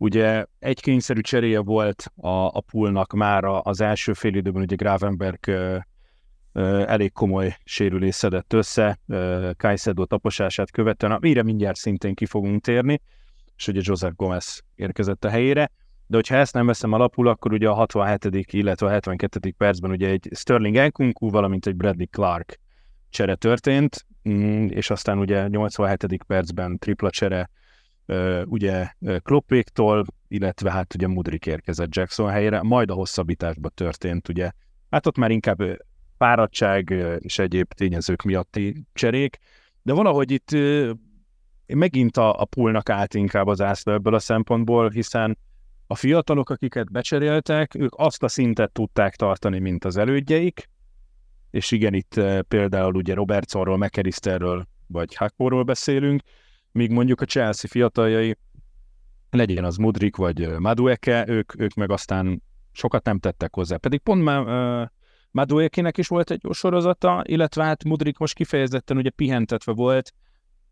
[0.00, 5.50] Ugye egy kényszerű cseréje volt a, a poolnak már az első fél időben, ugye Gravenberg
[6.86, 8.98] elég komoly sérülés szedett össze,
[9.56, 13.00] Kajszedó taposását követően, amire mindjárt szintén ki fogunk térni,
[13.56, 15.70] és ugye Joseph Gomez érkezett a helyére,
[16.06, 18.52] de hogyha ezt nem veszem alapul, akkor ugye a 67.
[18.52, 19.54] illetve a 72.
[19.56, 22.60] percben ugye egy Sterling Enkunku, valamint egy Bradley Clark
[23.10, 26.24] csere történt, mm, és aztán ugye 87.
[26.26, 27.50] percben tripla csere
[28.44, 28.92] ugye
[29.22, 34.50] Kloppéktól, illetve hát ugye Mudrik érkezett Jackson helyére, majd a hosszabbításba történt ugye,
[34.90, 35.58] hát ott már inkább
[36.18, 39.38] fáradtság és egyéb tényezők miatti cserék,
[39.82, 40.56] de valahogy itt
[41.66, 45.38] megint a, a poolnak állt inkább az ászló ebből a szempontból, hiszen
[45.86, 50.68] a fiatalok, akiket becseréltek, ők azt a szintet tudták tartani, mint az elődjeik,
[51.50, 56.22] és igen, itt például ugye Robertsonról, McAllisterről, vagy Hakóról beszélünk,
[56.72, 58.36] míg mondjuk a Chelsea fiataljai,
[59.30, 63.76] legyen az Mudrik vagy Madueke, ők, ők meg aztán sokat nem tettek hozzá.
[63.76, 64.90] Pedig pont már
[65.38, 70.12] Maduekének is volt egy jó sorozata, illetve hát Mudrik most kifejezetten ugye pihentetve volt,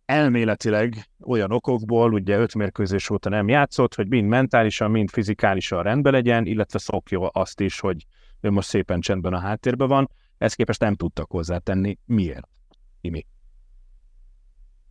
[0.05, 6.13] elméletileg olyan okokból, ugye öt mérkőzés óta nem játszott, hogy mind mentálisan, mind fizikálisan rendben
[6.13, 8.07] legyen, illetve szokja azt is, hogy
[8.41, 11.99] ő most szépen csendben a háttérben van, ezt képest nem tudtak hozzátenni.
[12.05, 12.49] Miért?
[13.01, 13.27] Imi.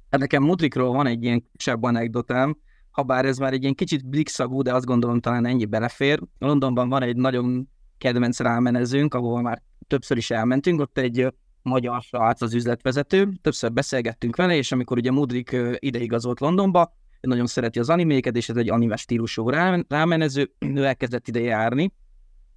[0.09, 2.57] Hát nekem Mudrikról van egy ilyen kisebb anekdotám,
[2.91, 6.21] ha bár ez már egy ilyen kicsit blikszagú, de azt gondolom talán ennyi belefér.
[6.39, 12.41] Londonban van egy nagyon kedvenc rámenezőnk, ahol már többször is elmentünk, ott egy magyar srác
[12.41, 18.35] az üzletvezető, többször beszélgettünk vele, és amikor ugye Mudrik ideigazolt Londonba, nagyon szereti az animéket,
[18.35, 19.49] és ez egy anime stílusú
[19.87, 21.93] rámenező, ő elkezdett ide járni,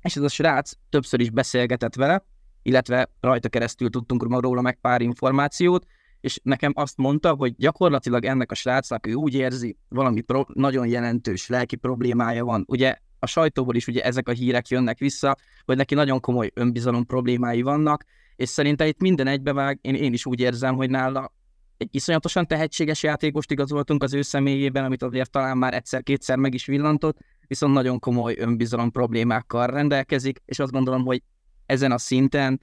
[0.03, 2.25] és ez a srác többször is beszélgetett vele,
[2.63, 5.87] illetve rajta keresztül tudtunk róla meg pár információt,
[6.21, 10.87] és nekem azt mondta, hogy gyakorlatilag ennek a srácnak ő úgy érzi, valami pro- nagyon
[10.87, 12.65] jelentős lelki problémája van.
[12.67, 17.07] Ugye a sajtóból is ugye ezek a hírek jönnek vissza, hogy neki nagyon komoly önbizalom
[17.07, 18.05] problémái vannak,
[18.37, 21.33] és szerintem itt minden egybevág, én, én is úgy érzem, hogy nála
[21.77, 26.67] egy iszonyatosan tehetséges játékost igazoltunk az ő személyében, amit azért talán már egyszer-kétszer meg is
[26.67, 31.23] villantott, viszont nagyon komoly önbizalom problémákkal rendelkezik, és azt gondolom, hogy
[31.67, 32.61] ezen a szinten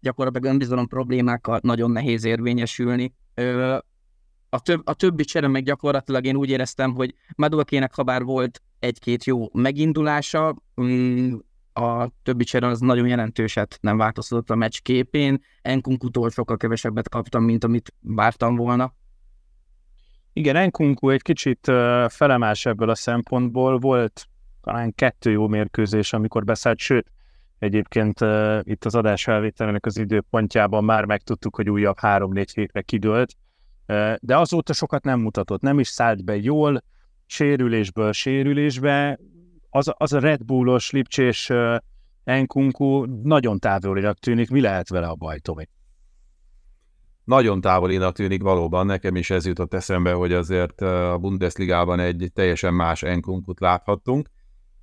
[0.00, 3.14] gyakorlatilag önbizalom problémákkal nagyon nehéz érvényesülni.
[4.50, 8.62] A, több, a többi csere meg gyakorlatilag én úgy éreztem, hogy Madulkének ha bár volt
[8.78, 11.34] egy-két jó megindulása, mm,
[11.72, 15.42] a többi csere az nagyon jelentőset nem változtatott a meccs képén.
[15.62, 18.94] Enkunkutól sokkal kevesebbet kaptam, mint amit vártam volna.
[20.32, 21.60] Igen, Enkunku egy kicsit
[22.08, 23.78] felemás ebből a szempontból.
[23.78, 24.28] Volt
[24.62, 27.10] talán kettő jó mérkőzés, amikor beszállt, sőt,
[27.58, 28.20] egyébként
[28.62, 33.36] itt az adás felvételének az időpontjában már megtudtuk, hogy újabb három-négy hétre kidőlt,
[34.20, 36.84] de azóta sokat nem mutatott, nem is szállt be jól,
[37.26, 39.18] sérülésből sérülésbe,
[39.70, 41.50] az, az a Red Bullos, Lipcsés
[42.24, 45.68] Enkunku nagyon távolinak tűnik, mi lehet vele a baj, Tomi?
[47.24, 52.74] Nagyon távolinak tűnik valóban, nekem is ez jutott eszembe, hogy azért a Bundesligában egy teljesen
[52.74, 54.28] más Enkunkut láthattunk,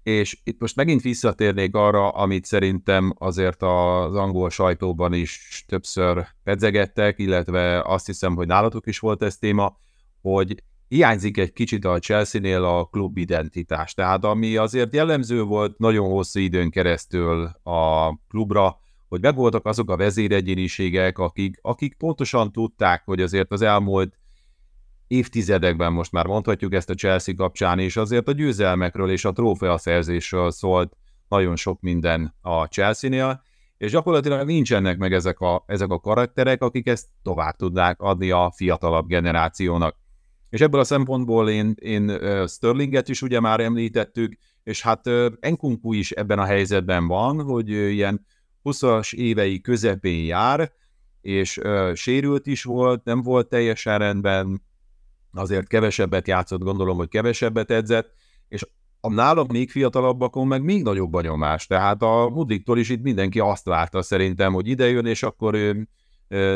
[0.05, 7.19] és itt most megint visszatérnék arra, amit szerintem azért az angol sajtóban is többször pedzegettek,
[7.19, 9.79] illetve azt hiszem, hogy nálatok is volt ez téma,
[10.21, 13.93] hogy hiányzik egy kicsit a Chelsea-nél a klub identitás.
[13.93, 19.97] Tehát ami azért jellemző volt nagyon hosszú időn keresztül a klubra, hogy megvoltak azok a
[19.97, 24.17] vezéregyéniségek, akik, akik pontosan tudták, hogy azért az elmúlt
[25.07, 30.51] évtizedekben most már mondhatjuk ezt a Chelsea kapcsán, és azért a győzelmekről és a trófeaszerzésről
[30.51, 30.93] szólt
[31.27, 33.43] nagyon sok minden a Chelsea-nél,
[33.77, 38.51] és gyakorlatilag nincsenek meg ezek a, ezek a karakterek, akik ezt tovább tudnák adni a
[38.55, 39.97] fiatalabb generációnak.
[40.49, 45.07] És ebből a szempontból én, én Sterlinget is ugye már említettük, és hát
[45.39, 48.25] Enkunku is ebben a helyzetben van, hogy ilyen
[48.63, 50.71] 20-as évei közepén jár,
[51.21, 51.59] és
[51.93, 54.61] sérült is volt, nem volt teljesen rendben,
[55.37, 58.13] azért kevesebbet játszott, gondolom, hogy kevesebbet edzett,
[58.47, 58.65] és
[58.99, 61.67] a nálam még fiatalabbakon meg még nagyobb a.
[61.67, 65.87] Tehát a Mudriktól is itt mindenki azt várta szerintem, hogy idejön, és akkor ő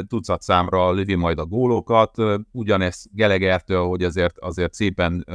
[0.08, 2.15] tucat számra lövi majd a gólokat.
[2.52, 5.26] Ugyanez Gelegertől, hogy azért, azért szépen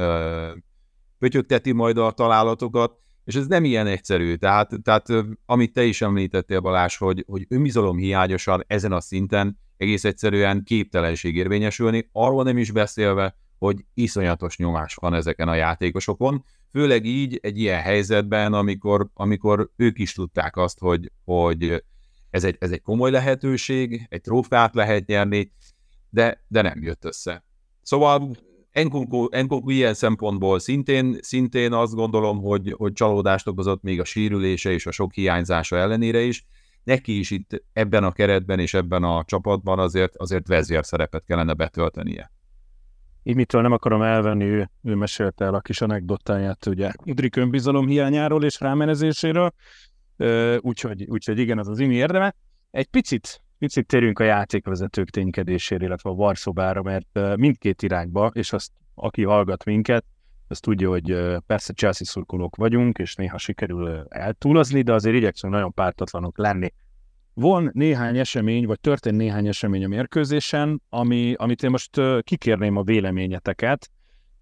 [1.19, 4.35] pötyögteti majd a találatokat, és ez nem ilyen egyszerű.
[4.35, 5.07] Tehát, tehát
[5.45, 11.35] amit te is említettél, Balázs, hogy, hogy önbizalom hiányosan ezen a szinten egész egyszerűen képtelenség
[11.35, 17.59] érvényesülni, arról nem is beszélve, hogy iszonyatos nyomás van ezeken a játékosokon, főleg így egy
[17.59, 21.83] ilyen helyzetben, amikor, amikor ők is tudták azt, hogy, hogy
[22.29, 25.51] ez, egy, ez egy komoly lehetőség, egy trófeát lehet nyerni,
[26.09, 27.43] de, de nem jött össze.
[27.81, 28.35] Szóval
[28.71, 34.71] Enkunku, Enkunku ilyen szempontból szintén, szintén azt gondolom, hogy, hogy csalódást okozott még a sírülése
[34.71, 36.45] és a sok hiányzása ellenére is,
[36.85, 41.53] neki is itt ebben a keretben és ebben a csapatban azért, azért vezér szerepet kellene
[41.53, 42.31] betöltenie.
[43.23, 48.43] Imitől nem akarom elvenni, ő, ő mesélte el a kis anekdotáját, ugye Udrik önbizalom hiányáról
[48.43, 49.53] és rámenezéséről,
[50.57, 52.35] úgyhogy, úgyhogy igen, az az imi érdeme.
[52.71, 58.71] Egy picit, picit térjünk a játékvezetők ténykedésére, illetve a varszobára, mert mindkét irányba, és azt,
[58.95, 60.05] aki hallgat minket,
[60.47, 65.73] azt tudja, hogy persze Chelsea szurkolók vagyunk, és néha sikerül eltúlozni, de azért igyekszünk nagyon
[65.73, 66.73] pártatlanok lenni.
[67.33, 72.83] Van néhány esemény, vagy történt néhány esemény a mérkőzésen, ami, amit én most kikérném a
[72.83, 73.89] véleményeteket,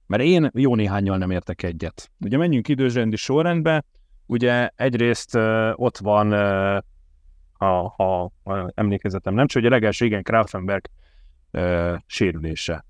[0.08, 2.12] mert én jó néhányal nem értek egyet.
[2.20, 3.84] Ugye menjünk időzrendi sorrendbe,
[4.26, 5.36] ugye egyrészt
[5.74, 6.32] ott van,
[7.54, 8.32] ha, ha,
[8.74, 10.86] emlékezetem nem csak, a legelső igen Krafenberg
[12.06, 12.86] sérülése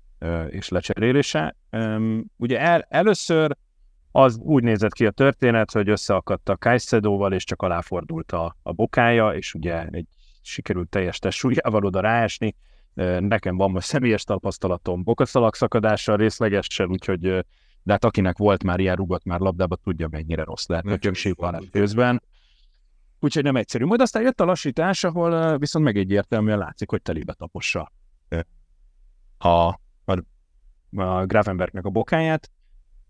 [0.48, 1.56] és lecserélése.
[2.36, 3.56] Ugye el, először
[4.12, 9.34] az úgy nézett ki a történet, hogy összeakadta Kajszedóval, és csak aláfordult a, a bokája,
[9.34, 10.06] és ugye egy
[10.42, 12.56] sikerült teljes testsúlyával oda ráesni.
[13.18, 17.20] Nekem van most személyes tapasztalatom bokaszalak szakadással részlegesen, úgyhogy
[17.82, 20.98] de hát akinek volt már ilyen rugott már labdába, tudja mennyire rossz lehet a
[21.70, 22.22] közben.
[23.20, 23.84] Úgyhogy nem egyszerű.
[23.84, 27.92] Majd aztán jött a lassítás, ahol viszont meg egyértelműen látszik, hogy telébe tapossa
[29.38, 29.78] a
[30.96, 32.50] a Gravenbergnek a bokáját.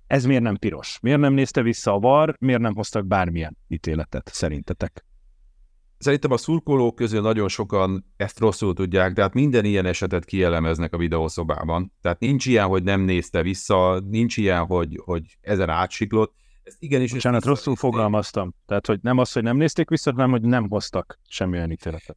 [0.06, 0.98] Ez miért nem piros?
[1.02, 2.36] Miért nem nézte vissza a VAR?
[2.38, 5.04] Miért nem hoztak bármilyen ítéletet szerintetek?
[5.98, 10.94] Szerintem a szurkolók közül nagyon sokan ezt rosszul tudják, de hát minden ilyen esetet kielemeznek
[10.94, 11.92] a videószobában.
[12.00, 16.34] Tehát nincs ilyen, hogy nem nézte vissza, nincs ilyen, hogy, hogy ezen átsiklott.
[16.62, 17.12] Ezt igenis...
[17.12, 18.54] Bocsánat, rosszul fogalmaztam.
[18.66, 22.16] Tehát, hogy nem az, hogy nem nézték vissza, hanem, hogy nem hoztak semmilyen ítéletet.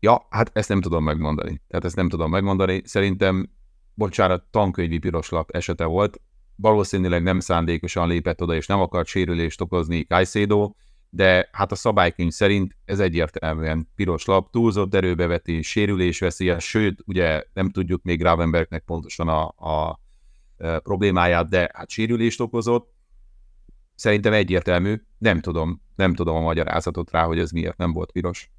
[0.00, 1.62] Ja, hát ezt nem tudom megmondani.
[1.68, 2.82] Tehát ezt nem tudom megmondani.
[2.84, 3.50] Szerintem,
[3.94, 6.20] bocsánat, tankönyvi piroslap esete volt.
[6.56, 10.76] Valószínűleg nem szándékosan lépett oda, és nem akart sérülést okozni Kajszédó,
[11.10, 17.44] de hát a szabálykönyv szerint ez egyértelműen piros lap, túlzott erőbevetés, sérülés veszélye, sőt, ugye
[17.52, 20.00] nem tudjuk még Gravenbergnek pontosan a, a,
[20.58, 22.92] a problémáját, de hát sérülést okozott.
[23.94, 28.50] Szerintem egyértelmű, nem tudom, nem tudom a magyarázatot rá, hogy ez miért nem volt piros.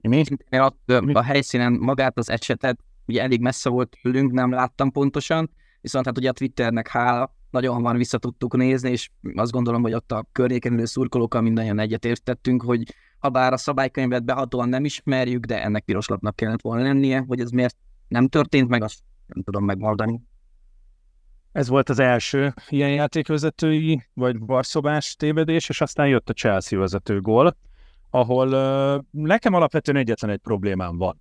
[0.00, 0.72] Én a,
[1.12, 2.78] a helyszínen magát az esetet,
[3.10, 7.74] ugye elég messze volt tőlünk, nem láttam pontosan, viszont hát ugye a Twitternek hála, nagyon
[7.74, 12.62] hamar vissza tudtuk nézni, és azt gondolom, hogy ott a környéken ülő szurkolókkal mindannyian egyetértettünk,
[12.62, 17.24] hogy ha bár a szabálykönyvet behatóan nem ismerjük, de ennek piros lapnak kellett volna lennie,
[17.26, 17.76] hogy ez miért
[18.08, 20.20] nem történt meg, azt nem tudom megmondani.
[21.52, 27.20] Ez volt az első ilyen játékvezetői vagy barszobás tévedés, és aztán jött a Chelsea vezető
[27.20, 27.56] gól,
[28.10, 31.20] ahol uh, nekem alapvetően egyetlen egy problémám van.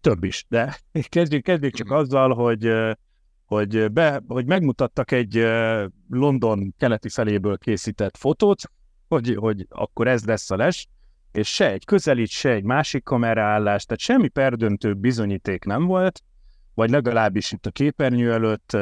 [0.00, 0.78] Több is, de
[1.08, 2.72] kezdjük, kezdjük csak azzal, hogy
[3.44, 5.34] hogy, be, hogy megmutattak egy
[6.08, 8.62] London keleti feléből készített fotót,
[9.08, 10.88] hogy, hogy akkor ez lesz a les,
[11.32, 16.22] és se egy közelít, se egy másik kameraállás, tehát semmi perdöntő bizonyíték nem volt,
[16.74, 18.76] vagy legalábbis itt a képernyő előtt,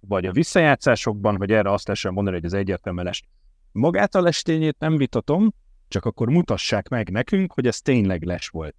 [0.00, 3.12] vagy a visszajátszásokban, hogy erre azt lehessen mondani, hogy az egyértelműen.
[3.72, 5.54] Magát a lestényét nem vitatom,
[5.88, 8.74] csak akkor mutassák meg nekünk, hogy ez tényleg les volt.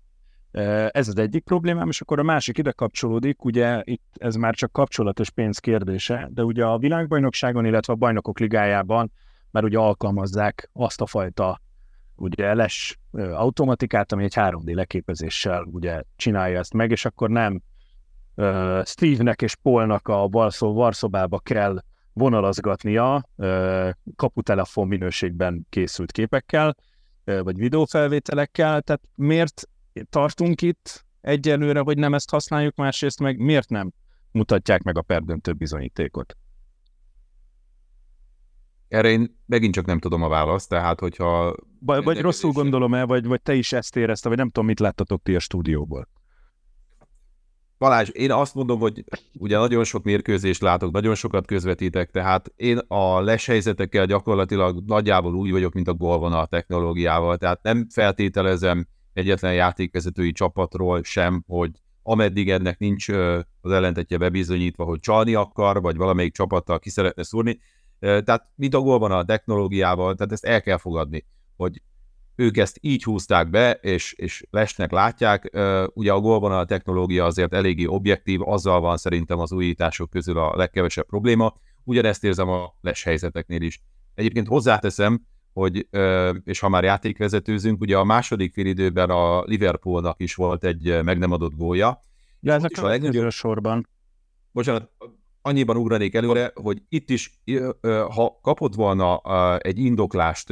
[0.92, 4.72] Ez az egyik problémám, és akkor a másik ide kapcsolódik, ugye itt ez már csak
[4.72, 9.12] kapcsolatos pénz kérdése, de ugye a világbajnokságon, illetve a bajnokok ligájában
[9.52, 11.62] már ugye alkalmazzák azt a fajta
[12.16, 17.62] ugye les automatikát, ami egy 3D leképezéssel ugye csinálja ezt meg, és akkor nem
[18.86, 26.76] Steve-nek és Paulnak a balszó varszobába kell vonalazgatnia uh, kaputelefon minőségben készült képekkel,
[27.24, 29.68] vagy videófelvételekkel, tehát miért
[30.10, 33.92] tartunk itt egyelőre, hogy nem ezt használjuk, másrészt meg miért nem
[34.32, 36.38] mutatják meg a perdöntő bizonyítékot?
[38.88, 41.56] Erre én megint csak nem tudom a választ, tehát hogyha...
[41.80, 44.80] Vagy, vagy rosszul gondolom el, vagy, vagy te is ezt érezte, vagy nem tudom, mit
[44.80, 46.08] láttatok ti a stúdióból.
[47.78, 49.04] Balázs, én azt mondom, hogy
[49.34, 55.52] ugye nagyon sok mérkőzést látok, nagyon sokat közvetítek, tehát én a leshelyzetekkel gyakorlatilag nagyjából úgy
[55.52, 61.72] vagyok, mint a golvonal technológiával, tehát nem feltételezem egyetlen játékvezetői csapatról sem, hogy
[62.04, 63.10] ameddig ennek nincs
[63.62, 67.60] az ellentetje bebizonyítva, hogy csalni akar, vagy valamelyik csapattal ki szeretne szúrni.
[68.00, 71.26] Tehát mit a van a technológiával, tehát ezt el kell fogadni,
[71.56, 71.82] hogy
[72.36, 75.58] ők ezt így húzták be, és, és lesnek látják.
[75.94, 80.56] Ugye a gólban a technológia azért eléggé objektív, azzal van szerintem az újítások közül a
[80.56, 81.54] legkevesebb probléma.
[81.84, 83.82] Ugyanezt érzem a les helyzeteknél is.
[84.16, 85.26] Egyébként hozzáteszem,
[85.56, 85.88] hogy,
[86.44, 91.32] és ha már játékvezetőzünk, ugye a második félidőben a Liverpoolnak is volt egy meg nem
[91.32, 92.02] adott gólja.
[92.40, 93.88] Ja, ez a legnagyobb sorban.
[94.52, 94.90] Bocsánat,
[95.42, 97.40] annyiban ugranék előre, hogy itt is,
[98.10, 99.22] ha kapott volna
[99.58, 100.50] egy indoklást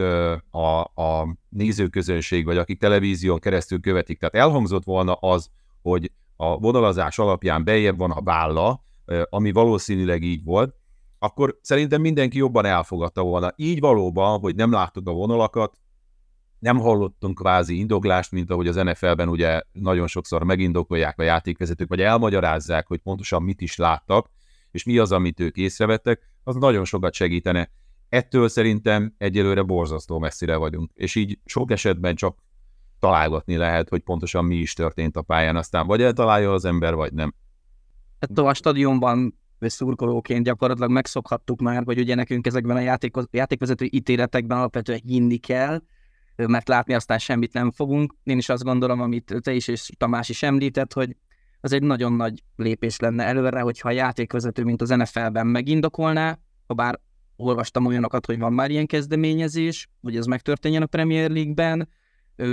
[0.50, 5.50] a, a nézőközönség, vagy akik televízión keresztül követik, tehát elhangzott volna az,
[5.82, 8.84] hogy a vonalazás alapján bejebb van a válla,
[9.30, 10.76] ami valószínűleg így volt,
[11.24, 13.54] akkor szerintem mindenki jobban elfogadta volna.
[13.56, 15.78] Így valóban, hogy nem láttuk a vonalakat,
[16.60, 22.02] nem hallottunk kvázi indoklást, mint ahogy az NFL-ben ugye nagyon sokszor megindokolják a játékvezetők, vagy
[22.02, 24.30] elmagyarázzák, hogy pontosan mit is láttak,
[24.72, 27.70] és mi az, amit ők észrevettek, az nagyon sokat segítene.
[28.10, 32.40] Ettől szerintem egyelőre borzasztó messzire vagyunk, és így sok esetben csak
[33.00, 37.14] találgatni lehet, hogy pontosan mi is történt a pályán, aztán vagy eltalálja az ember, vagy
[37.14, 37.36] nem.
[38.20, 44.58] Hát a stadionban szurkolóként gyakorlatilag megszokhattuk már, hogy ugye nekünk ezekben a játék, játékvezető ítéletekben
[44.58, 45.82] alapvetően hinni kell,
[46.36, 48.16] mert látni aztán semmit nem fogunk.
[48.24, 51.16] Én is azt gondolom, amit te is és Tamás is említett, hogy
[51.62, 56.74] az egy nagyon nagy lépés lenne előre, hogyha a játékvezető, mint az NFL-ben megindokolná, ha
[56.74, 57.00] bár
[57.36, 61.90] olvastam olyanokat, hogy van már ilyen kezdeményezés, hogy ez megtörténjen a Premier League-ben,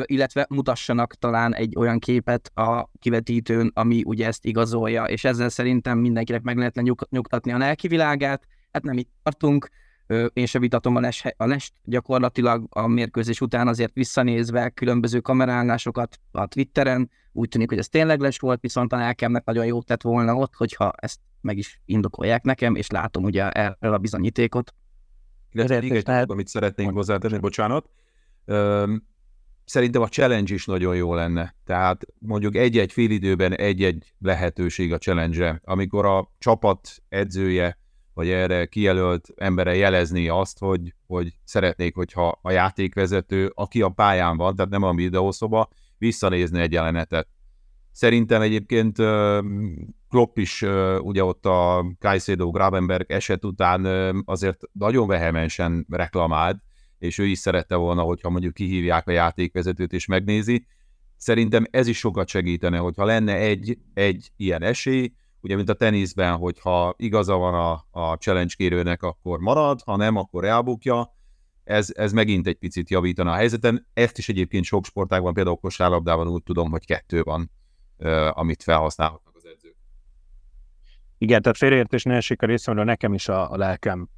[0.04, 5.98] illetve mutassanak talán egy olyan képet a kivetítőn, ami ugye ezt igazolja, és ezzel szerintem
[5.98, 8.46] mindenkinek meg lehetne nyug, nyugtatni a lelki világát.
[8.72, 9.68] Hát nem itt tartunk,
[10.32, 16.20] én se vitatom a, les, a lest, gyakorlatilag a mérkőzés után azért visszanézve különböző kamerállásokat
[16.30, 20.02] a Twitteren, úgy tűnik, hogy ez tényleg les volt, viszont a lelkemnek nagyon jót tett
[20.02, 24.74] volna ott, hogyha ezt meg is indokolják nekem, és látom ugye erről a bizonyítékot.
[25.52, 27.88] Illetve amit szeretnénk hozzátenni, bocsánat,
[29.64, 31.54] szerintem a challenge is nagyon jó lenne.
[31.64, 35.60] Tehát mondjuk egy-egy fél időben egy-egy lehetőség a challenge.
[35.64, 37.78] Amikor a csapat edzője,
[38.14, 44.36] vagy erre kijelölt embere jelezni azt, hogy, hogy szeretnék, hogyha a játékvezető, aki a pályán
[44.36, 47.28] van, tehát nem a videószoba, visszanézni egy jelenetet.
[47.92, 48.96] Szerintem egyébként
[50.08, 50.62] Klopp is
[51.00, 53.84] ugye ott a Kajszédó Gravenberg eset után
[54.24, 56.62] azért nagyon vehemensen reklamált,
[57.00, 60.66] és ő is szerette volna, hogyha mondjuk kihívják a játékvezetőt és megnézi.
[61.16, 66.36] Szerintem ez is sokat segítene, hogyha lenne egy, egy ilyen esély, ugye mint a teniszben,
[66.36, 71.14] hogyha igaza van a, a challenge kérőnek, akkor marad, ha nem, akkor elbukja.
[71.64, 73.86] Ez, ez megint egy picit javítana a helyzeten.
[73.92, 77.50] Ezt is egyébként sok sportágban, például kosárlabdában úgy tudom, hogy kettő van,
[78.30, 79.76] amit felhasználhatnak az edzők.
[81.18, 84.08] Igen, tehát félreértés ne esik a részemről, nekem is a, a lelkem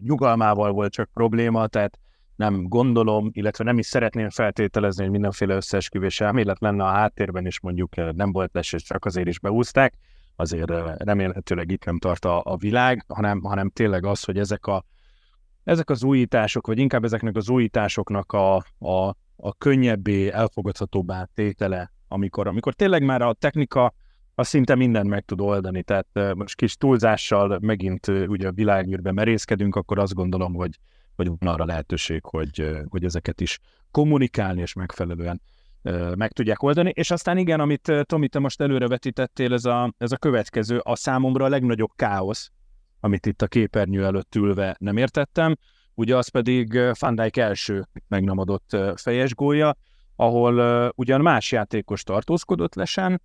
[0.00, 1.98] nyugalmával volt csak probléma, tehát
[2.38, 7.60] nem gondolom, illetve nem is szeretném feltételezni, hogy mindenféle összeesküvés elmélet lenne a háttérben, és
[7.60, 9.94] mondjuk nem volt les, és csak azért is beúzták
[10.40, 14.84] azért remélhetőleg itt nem tart a, a világ, hanem, hanem tényleg az, hogy ezek, a,
[15.64, 22.46] ezek az újítások, vagy inkább ezeknek az újításoknak a, a, a könnyebbé, elfogadhatóbbá tétele, amikor,
[22.46, 23.94] amikor tényleg már a technika
[24.34, 29.76] az szinte mindent meg tud oldani, tehát most kis túlzással megint ugye a világűrbe merészkedünk,
[29.76, 30.78] akkor azt gondolom, hogy,
[31.18, 33.58] hogy van arra lehetőség, hogy, hogy ezeket is
[33.90, 35.40] kommunikálni és megfelelően
[36.14, 36.90] meg tudják oldani.
[36.94, 41.44] És aztán igen, amit Tomi, te most előrevetítettél, ez a, ez a következő, a számomra
[41.44, 42.50] a legnagyobb káosz,
[43.00, 45.56] amit itt a képernyő előtt ülve nem értettem,
[45.94, 48.44] ugye az pedig Van Dijk első meg nem
[48.94, 49.76] fejes gólya,
[50.16, 53.22] ahol ugyan más játékos tartózkodott lesen,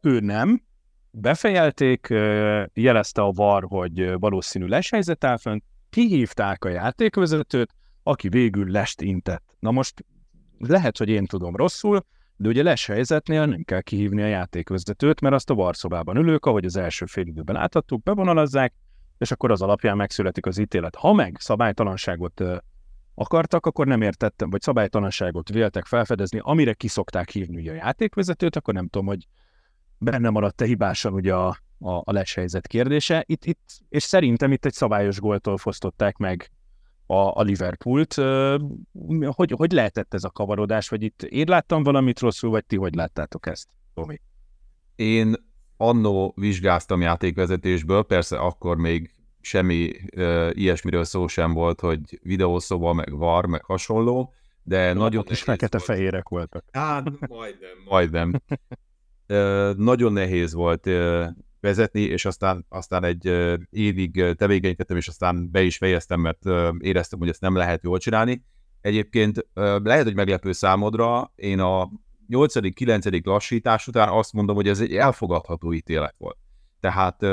[0.00, 0.62] ő nem,
[1.10, 2.06] befejelték,
[2.72, 5.58] jelezte a VAR, hogy valószínű leshelyzet áll fönn,
[5.94, 9.56] kihívták a játékvezetőt, aki végül lest intett.
[9.58, 10.04] Na most
[10.58, 12.04] lehet, hogy én tudom rosszul,
[12.36, 16.64] de ugye les helyzetnél nem kell kihívni a játékvezetőt, mert azt a varszobában ülők, ahogy
[16.64, 18.74] az első fél időben átadtuk, bevonalazzák,
[19.18, 20.94] és akkor az alapján megszületik az ítélet.
[20.94, 22.42] Ha meg szabálytalanságot
[23.14, 28.74] akartak, akkor nem értettem, vagy szabálytalanságot véltek felfedezni, amire kiszokták hívni ugye a játékvezetőt, akkor
[28.74, 29.26] nem tudom, hogy
[29.98, 33.24] benne maradt-e hibásan ugye a, a, a leshelyzet kérdése.
[33.26, 36.50] Itt, itt, és szerintem itt egy szabályos góltól fosztották meg
[37.06, 38.14] a, a Liverpoolt.
[39.26, 42.94] Hogy, hogy lehetett ez a kavarodás, vagy itt én láttam valamit rosszul, vagy ti hogy
[42.94, 44.20] láttátok ezt, Tomi?
[44.96, 45.34] Én
[45.76, 49.10] annó vizsgáztam játékvezetésből, persze akkor még
[49.40, 54.32] semmi uh, ilyesmiről szó sem volt, hogy videószoba, meg var, meg hasonló,
[54.62, 56.64] de Na, nagyon is fekete-fehérek voltak.
[56.72, 58.32] Hát, majdnem, majdnem.
[59.28, 61.26] uh, nagyon nehéz volt uh,
[61.64, 63.26] vezetni, és aztán, aztán egy
[63.70, 66.44] évig tevékenykedtem, és aztán be is fejeztem, mert
[66.78, 68.44] éreztem, hogy ezt nem lehet jól csinálni.
[68.80, 69.46] Egyébként
[69.82, 71.90] lehet, hogy meglepő számodra, én a
[72.30, 73.24] 8.-9.
[73.24, 76.36] lassítás után azt mondom, hogy ez egy elfogadható ítélet volt.
[76.80, 77.26] Tehát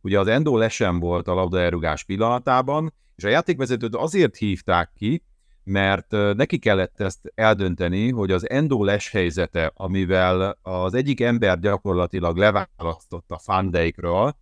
[0.00, 5.24] ugye az Endo lesen volt a labdaelrugás pillanatában, és a játékvezetőt azért hívták ki,
[5.66, 12.36] mert neki kellett ezt eldönteni, hogy az endo les helyzete, amivel az egyik ember gyakorlatilag
[12.36, 14.36] leválasztott a fandeikről,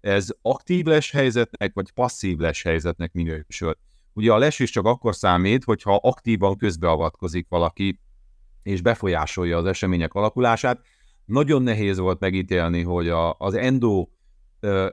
[0.00, 3.76] ez aktív les helyzetnek, vagy passzív les helyzetnek minősül.
[4.12, 8.00] Ugye a les is csak akkor számít, hogyha aktívan közbeavatkozik valaki,
[8.62, 10.80] és befolyásolja az események alakulását.
[11.24, 14.08] Nagyon nehéz volt megítélni, hogy a, az endo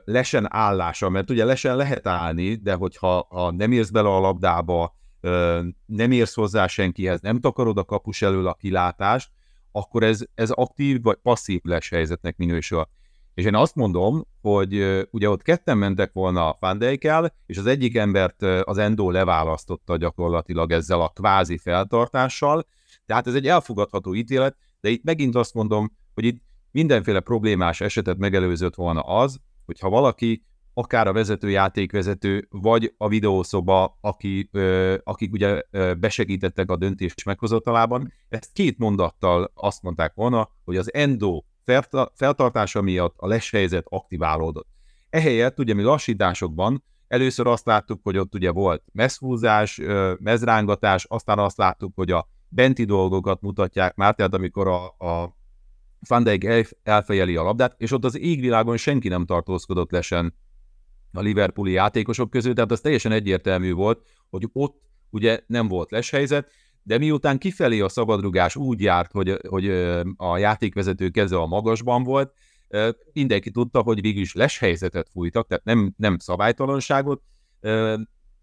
[0.04, 4.96] lesen állása, mert ugye lesen lehet állni, de hogyha ha nem érsz bele a labdába,
[5.86, 9.30] nem érsz hozzá senkihez, nem takarod a kapus elől a kilátást,
[9.72, 12.88] akkor ez, ez aktív vagy passzív les helyzetnek minősül.
[13.34, 17.96] És én azt mondom, hogy ugye ott ketten mentek volna a Fandeikkel, és az egyik
[17.96, 22.66] embert az Endo leválasztotta gyakorlatilag ezzel a kvázi feltartással,
[23.06, 28.18] tehát ez egy elfogadható ítélet, de itt megint azt mondom, hogy itt mindenféle problémás esetet
[28.18, 30.44] megelőzött volna az, hogyha valaki
[30.78, 37.14] akár a vezető játékvezető, vagy a videószoba, aki, ö, akik ugye ö, besegítettek a döntés
[37.24, 38.12] meghozatalában.
[38.28, 41.42] Ezt két mondattal azt mondták volna, hogy az endo
[42.14, 44.68] feltartása miatt a leshelyzet aktiválódott.
[45.10, 49.80] Ehelyett ugye mi lassításokban először azt láttuk, hogy ott ugye volt messzhúzás,
[50.18, 55.36] mezrángatás, aztán azt láttuk, hogy a benti dolgokat mutatják már, tehát amikor a, a
[56.08, 60.34] Van Dijk elfejeli a labdát, és ott az égvilágon senki nem tartózkodott lesen
[61.16, 66.50] a Liverpooli játékosok között, tehát az teljesen egyértelmű volt, hogy ott ugye nem volt leshelyzet,
[66.82, 69.68] de miután kifelé a szabadrugás úgy járt, hogy, hogy
[70.16, 72.32] a játékvezető keze a magasban volt,
[73.12, 77.22] mindenki tudta, hogy végül is leshelyzetet fújtak, tehát nem, nem szabálytalanságot,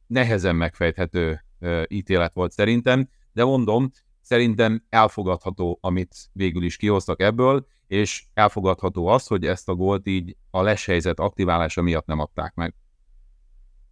[0.08, 1.46] nehezen megfejthető
[1.88, 3.92] ítélet volt szerintem, de mondom,
[4.24, 10.36] szerintem elfogadható, amit végül is kihoztak ebből, és elfogadható az, hogy ezt a gólt így
[10.50, 12.74] a leshelyzet aktiválása miatt nem adták meg.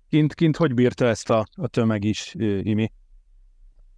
[0.09, 2.91] Kint, kint hogy bírta ezt a, a tömeg is, Imi?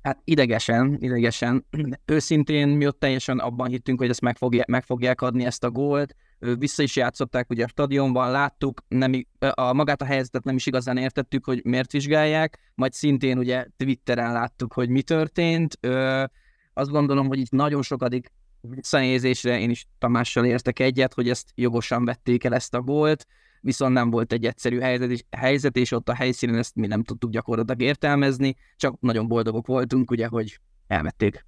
[0.01, 1.65] Hát idegesen, idegesen.
[2.05, 5.71] Őszintén mi ott teljesen abban hittünk, hogy ezt meg fogják, meg fogják adni ezt a
[5.71, 6.15] gólt.
[6.57, 10.97] Vissza is játszották ugye a stadionban, láttuk, nem, a, magát a helyzetet nem is igazán
[10.97, 15.77] értettük, hogy miért vizsgálják, majd szintén ugye Twitteren láttuk, hogy mi történt.
[15.81, 16.23] Ö,
[16.73, 18.31] azt gondolom, hogy itt nagyon sokadik
[18.61, 23.27] visszanézésre én is Tamással értek egyet, hogy ezt jogosan vették el ezt a gólt
[23.63, 27.03] viszont nem volt egy egyszerű helyzet, és, helyzet, és ott a helyszínen ezt mi nem
[27.03, 31.45] tudtuk gyakorlatilag értelmezni, csak nagyon boldogok voltunk, ugye, hogy elvették.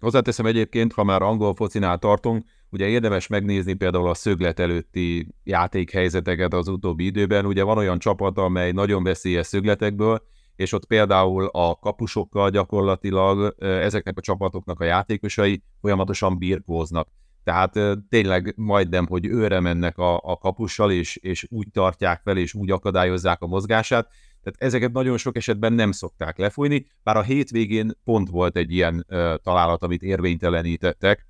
[0.00, 6.54] Hozzáteszem egyébként, ha már angol focinál tartunk, ugye érdemes megnézni például a szöglet előtti játékhelyzeteket
[6.54, 7.46] az utóbbi időben.
[7.46, 10.22] Ugye van olyan csapat, amely nagyon veszélyes szögletekből,
[10.56, 17.08] és ott például a kapusokkal gyakorlatilag ezeknek a csapatoknak a játékosai folyamatosan birkóznak.
[17.44, 22.54] Tehát tényleg majdnem, hogy őre mennek a, a kapussal, és, és úgy tartják fel, és
[22.54, 24.08] úgy akadályozzák a mozgását.
[24.42, 29.06] Tehát ezeket nagyon sok esetben nem szokták lefújni, bár a hétvégén pont volt egy ilyen
[29.08, 31.26] uh, találat, amit érvénytelenítettek,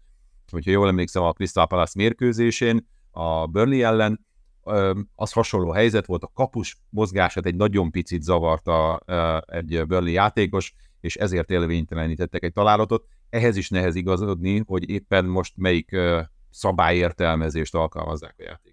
[0.51, 4.27] hogyha jól emlékszem a Crystal Palace mérkőzésén, a Burnley ellen,
[5.15, 9.01] az hasonló helyzet volt, a kapus mozgását egy nagyon picit zavarta
[9.47, 15.53] egy Burnley játékos, és ezért élvénytelenítettek egy találatot ehhez is nehez igazodni, hogy éppen most
[15.57, 15.97] melyik
[16.51, 18.70] szabályértelmezést alkalmazzák a játékvezetők.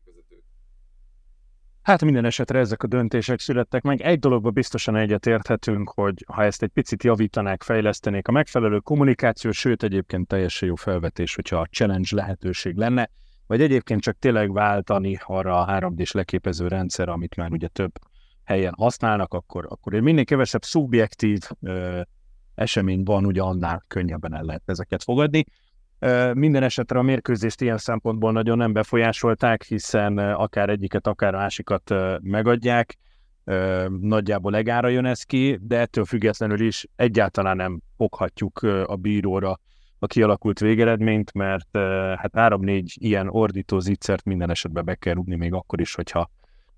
[1.87, 4.01] Hát minden esetre ezek a döntések születtek meg.
[4.01, 9.83] Egy dologban biztosan egyetérthetünk, hogy ha ezt egy picit javítanák, fejlesztenék a megfelelő kommunikáció, sőt
[9.83, 13.09] egyébként teljesen jó felvetés, hogyha a challenge lehetőség lenne,
[13.45, 17.91] vagy egyébként csak tényleg váltani arra a 3D-s leképező rendszer, amit már ugye több
[18.43, 21.39] helyen használnak, akkor, akkor minél kevesebb szubjektív
[22.55, 25.45] esemény van, ugye annál könnyebben el lehet ezeket fogadni.
[26.33, 32.97] Minden esetre a mérkőzést ilyen szempontból nagyon nem befolyásolták, hiszen akár egyiket, akár másikat megadják,
[33.99, 39.59] nagyjából legára jön ez ki, de ettől függetlenül is egyáltalán nem foghatjuk a bíróra
[39.99, 41.77] a kialakult végeredményt, mert
[42.17, 46.29] hát három-négy ilyen ordító zicsert minden esetben be kell rúgni, még akkor is, hogyha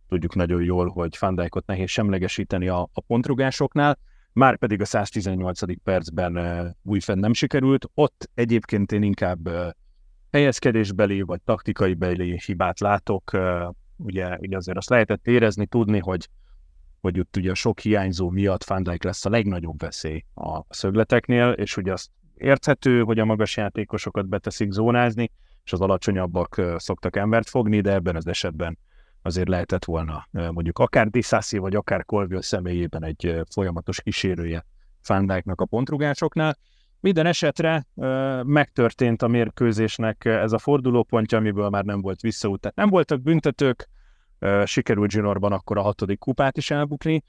[0.08, 3.98] tudjuk nagyon jól, hogy Fandijkot nehéz semlegesíteni a, a pontrugásoknál
[4.34, 5.82] már pedig a 118.
[5.84, 7.90] percben újfent nem sikerült.
[7.94, 9.50] Ott egyébként én inkább
[10.32, 13.32] helyezkedésbeli vagy taktikai beli hibát látok.
[13.96, 16.30] Ugye, ugye azért azt lehetett érezni, tudni, hogy,
[17.02, 21.50] hogy ott ugye a sok hiányzó miatt Van Dijk lesz a legnagyobb veszély a szögleteknél,
[21.50, 25.32] és ugye azt érthető, hogy a magas játékosokat beteszik zónázni,
[25.64, 28.78] és az alacsonyabbak szoktak embert fogni, de ebben az esetben
[29.22, 34.66] azért lehetett volna mondjuk akár Disassi, vagy akár Colville személyében egy folyamatos kísérője
[35.02, 36.58] Fándáknak a pontrugásoknál.
[37.00, 37.86] Minden esetre
[38.44, 42.60] megtörtént a mérkőzésnek ez a fordulópontja, amiből már nem volt visszaút.
[42.60, 43.90] Tehát nem voltak büntetők,
[44.64, 47.24] sikerült Zsinorban akkor a hatodik kupát is elbukni.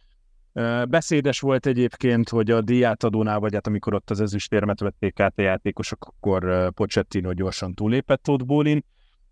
[0.88, 5.42] Beszédes volt egyébként, hogy a díjátadónál, vagy hát amikor ott az ezüstérmet vették át a
[5.42, 8.84] játékosok, akkor Pochettino gyorsan túlépett ott Bólin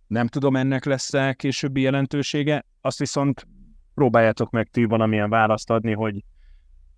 [0.08, 3.46] nem tudom, ennek lesz-e későbbi jelentősége, azt viszont
[3.94, 6.24] próbáljátok meg ti valamilyen választ adni, hogy,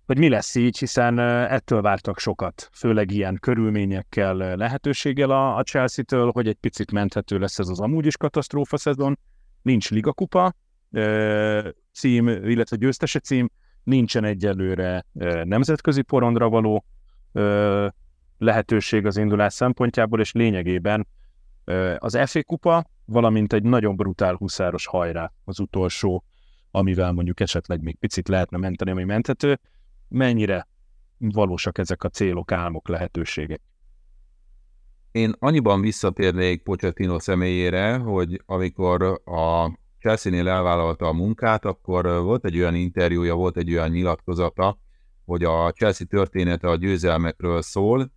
[0.05, 6.31] hogy mi lesz így, hiszen ettől vártak sokat, főleg ilyen körülményekkel, lehetőséggel a, a Chelsea-től,
[6.31, 9.19] hogy egy picit menthető lesz ez az amúgy is katasztrófa szezon,
[9.61, 10.53] nincs ligakupa
[11.91, 13.49] cím, illetve győztese cím,
[13.83, 15.05] nincsen egyelőre
[15.43, 16.85] nemzetközi porondra való
[18.37, 21.07] lehetőség az indulás szempontjából, és lényegében
[21.97, 26.23] az FA kupa, valamint egy nagyon brutál huszáros hajrá az utolsó,
[26.71, 29.59] amivel mondjuk esetleg még picit lehetne menteni, ami menthető.
[30.07, 30.67] Mennyire
[31.17, 33.61] valósak ezek a célok, álmok, lehetőségek?
[35.11, 42.57] Én annyiban visszatérnék Pochettino személyére, hogy amikor a Chelsea-nél elvállalta a munkát, akkor volt egy
[42.57, 44.77] olyan interjúja, volt egy olyan nyilatkozata,
[45.25, 48.11] hogy a Chelsea története a győzelmekről szól,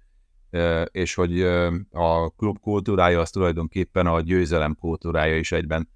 [0.90, 1.42] és hogy
[1.90, 5.88] a klub kultúrája az tulajdonképpen a győzelem kultúrája is egyben.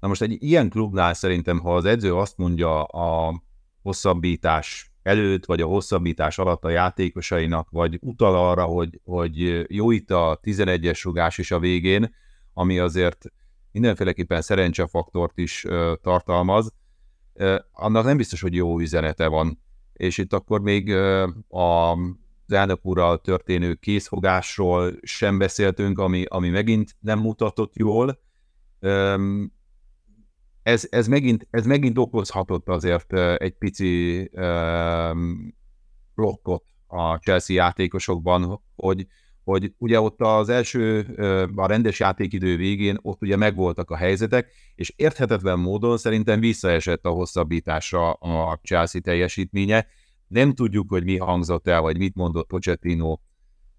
[0.00, 3.42] Na most egy ilyen klubnál szerintem, ha az edző azt mondja a
[3.82, 10.10] hosszabbítás előtt, vagy a hosszabbítás alatt a játékosainak, vagy utal arra, hogy, hogy jó itt
[10.10, 12.14] a 11-es rugás is a végén,
[12.54, 13.24] ami azért
[13.72, 15.66] mindenféleképpen szerencsefaktort is
[16.02, 16.72] tartalmaz,
[17.32, 19.60] ö, annak nem biztos, hogy jó üzenete van.
[19.92, 20.92] És itt akkor még
[21.48, 21.96] a
[22.46, 28.20] az elnök úrral történő készfogásról sem beszéltünk, ami, ami megint nem mutatott jól.
[30.62, 34.30] Ez, ez, megint, ez megint okozhatott azért egy pici
[36.14, 39.06] blokkot a Chelsea játékosokban, hogy,
[39.44, 41.00] hogy ugye ott az első,
[41.56, 47.10] a rendes játékidő végén ott ugye megvoltak a helyzetek, és érthetetlen módon szerintem visszaesett a
[47.10, 49.86] hosszabbításra a Chelsea teljesítménye.
[50.28, 53.18] Nem tudjuk, hogy mi hangzott el, vagy mit mondott Pochettino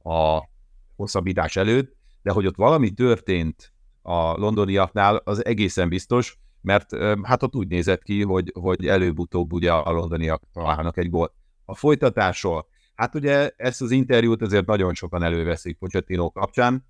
[0.04, 0.50] a
[0.96, 7.56] hosszabbítás előtt, de hogy ott valami történt a londoniaknál, az egészen biztos, mert hát ott
[7.56, 11.34] úgy nézett ki, hogy, hogy előbb-utóbb ugye a londoniak találnak egy gólt.
[11.66, 16.86] A folytatásról, hát ugye ezt az interjút azért nagyon sokan előveszik Pochettino kapcsán,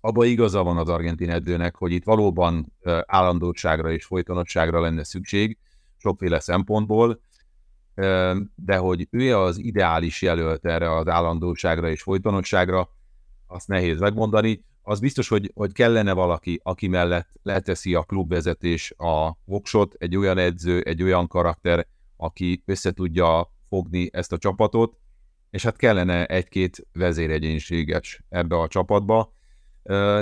[0.00, 2.72] abban igaza van az argentin edzőnek, hogy itt valóban
[3.06, 5.58] állandóságra és folytonosságra lenne szükség,
[5.96, 7.20] sokféle szempontból,
[8.54, 12.88] de hogy ő az ideális jelölt erre az állandóságra és folytonosságra,
[13.46, 14.64] azt nehéz megmondani.
[14.82, 20.38] Az biztos, hogy, hogy kellene valaki, aki mellett leteszi a klubvezetés a voksot, egy olyan
[20.38, 21.86] edző, egy olyan karakter,
[22.16, 24.96] aki össze tudja fogni ezt a csapatot,
[25.50, 29.32] és hát kellene egy-két vezéregyénséges ebbe a csapatba.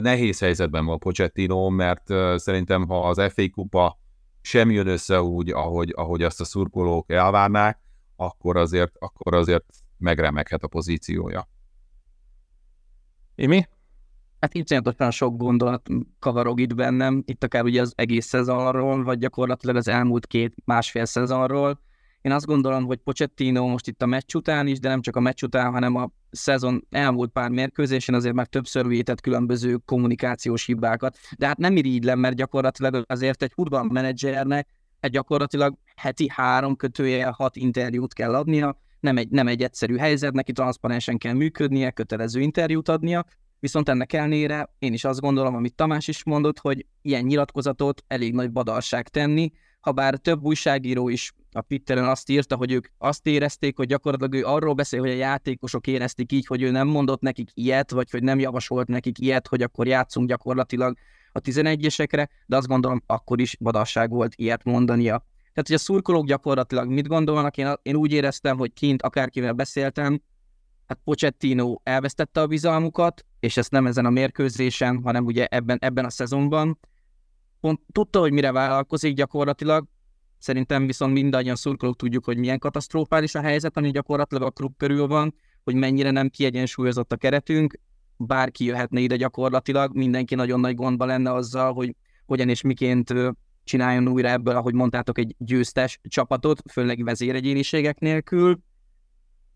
[0.00, 2.06] Nehéz helyzetben van Pochettino, mert
[2.36, 3.98] szerintem ha az FA kupa
[4.46, 7.78] sem jön össze úgy, ahogy, ahogy azt a szurkolók elvárnák,
[8.16, 9.64] akkor azért, akkor azért
[9.98, 11.48] megremeghet a pozíciója.
[13.34, 13.68] Imi?
[14.40, 15.88] Hát iszonyatosan sok gondolat
[16.18, 21.04] kavarog itt bennem, itt akár ugye az egész szezonról, vagy gyakorlatilag az elmúlt két, másfél
[21.04, 21.80] szezonról.
[22.20, 25.20] Én azt gondolom, hogy Pochettino most itt a meccs után is, de nem csak a
[25.20, 31.18] meccs után, hanem a szezon elmúlt pár mérkőzésen azért már többször vétett különböző kommunikációs hibákat.
[31.38, 34.68] De hát nem irigylem, mert gyakorlatilag azért egy menedzsernek
[35.00, 40.32] egy gyakorlatilag heti három kötője hat interjút kell adnia, nem egy, nem egy egyszerű helyzet,
[40.32, 43.24] neki transzparensen kell működnie, kötelező interjút adnia,
[43.58, 48.34] viszont ennek ellenére én is azt gondolom, amit Tamás is mondott, hogy ilyen nyilatkozatot elég
[48.34, 49.52] nagy badalság tenni,
[49.86, 54.34] ha bár több újságíró is a Twitteren azt írta, hogy ők azt érezték, hogy gyakorlatilag
[54.34, 58.10] ő arról beszél, hogy a játékosok érezték így, hogy ő nem mondott nekik ilyet, vagy
[58.10, 60.96] hogy nem javasolt nekik ilyet, hogy akkor játszunk gyakorlatilag
[61.32, 65.24] a 11-esekre, de azt gondolom, akkor is badasság volt ilyet mondania.
[65.52, 70.22] Tehát, hogy a szurkolók gyakorlatilag mit gondolnak, én, én úgy éreztem, hogy kint akárkivel beszéltem,
[70.86, 76.04] hát Pochettino elvesztette a bizalmukat, és ezt nem ezen a mérkőzésen, hanem ugye ebben, ebben
[76.04, 76.78] a szezonban.
[77.66, 79.86] Pont tudta, hogy mire vállalkozik gyakorlatilag,
[80.38, 85.06] Szerintem viszont mindannyian szurkolók tudjuk, hogy milyen katasztrofális a helyzet, ami gyakorlatilag a klub körül
[85.06, 87.80] van, hogy mennyire nem kiegyensúlyozott a keretünk,
[88.16, 91.94] bárki jöhetne ide gyakorlatilag, mindenki nagyon nagy gondba lenne azzal, hogy
[92.26, 93.14] hogyan és miként
[93.64, 98.58] csináljon újra ebből, ahogy mondtátok, egy győztes csapatot, főleg vezéregyéniségek nélkül.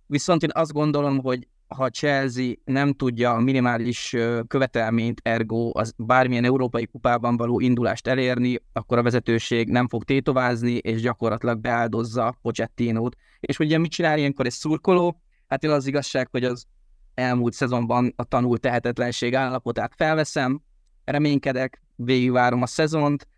[0.06, 4.16] Viszont én azt gondolom, hogy ha Chelsea nem tudja a minimális
[4.46, 10.72] követelményt, ergo az bármilyen európai kupában való indulást elérni, akkor a vezetőség nem fog tétovázni,
[10.72, 13.16] és gyakorlatilag beáldozza Pochettinót.
[13.40, 15.20] És ugye mit csinál ilyenkor egy szurkoló?
[15.48, 16.66] Hát én az igazság, hogy az
[17.14, 20.62] elmúlt szezonban a tanult tehetetlenség állapotát felveszem,
[21.04, 23.28] reménykedek, végigvárom a szezont.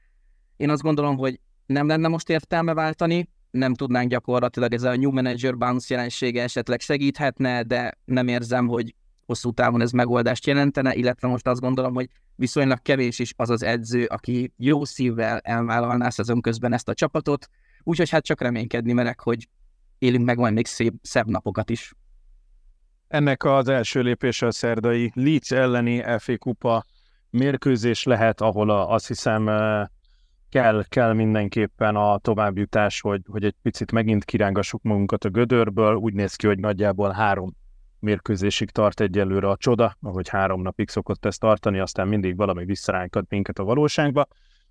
[0.57, 5.11] Én azt gondolom, hogy nem lenne most értelme váltani, nem tudnánk gyakorlatilag, ez a new
[5.11, 8.95] manager bounce jelensége esetleg segíthetne, de nem érzem, hogy
[9.27, 13.63] hosszú távon ez megoldást jelentene, illetve most azt gondolom, hogy viszonylag kevés is az az
[13.63, 17.49] edző, aki jó szívvel elvállalná szezon közben ezt a csapatot,
[17.83, 19.49] úgyhogy hát csak reménykedni merek, hogy
[19.99, 21.95] élünk meg majd még szép, szebb napokat is.
[23.09, 26.85] Ennek az első lépése a szerdai Leeds elleni FA kupa
[27.31, 29.49] mérkőzés lehet, ahol a, azt hiszem
[30.53, 35.95] kell, kell mindenképpen a továbbjutás, hogy, hogy egy picit megint kirángassuk magunkat a gödörből.
[35.95, 37.57] Úgy néz ki, hogy nagyjából három
[37.99, 43.25] mérkőzésig tart egyelőre a csoda, ahogy három napig szokott ezt tartani, aztán mindig valami visszaránkat
[43.29, 44.27] minket a valóságba.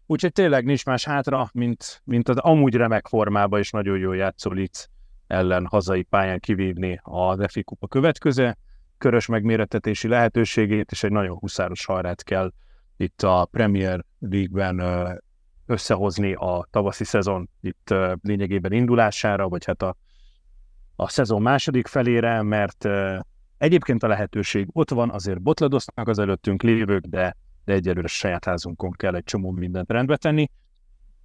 [0.06, 4.52] Úgyhogy tényleg nincs más hátra, mint, mint az amúgy remek formában és nagyon jó játszó
[4.52, 4.90] Litz
[5.28, 8.58] ellen hazai pályán kivívni a Defi Kupa következő
[8.98, 12.52] körös megméretetési lehetőségét, és egy nagyon huszáros hajrát kell
[12.98, 14.80] itt a Premier League-ben
[15.72, 19.96] összehozni a tavaszi szezon itt lényegében indulására, vagy hát a,
[20.96, 22.88] a szezon második felére, mert
[23.58, 28.92] egyébként a lehetőség ott van, azért botladoznak az előttünk lévők, de, de egyelőre saját házunkon
[28.92, 30.50] kell egy csomó mindent rendbe tenni.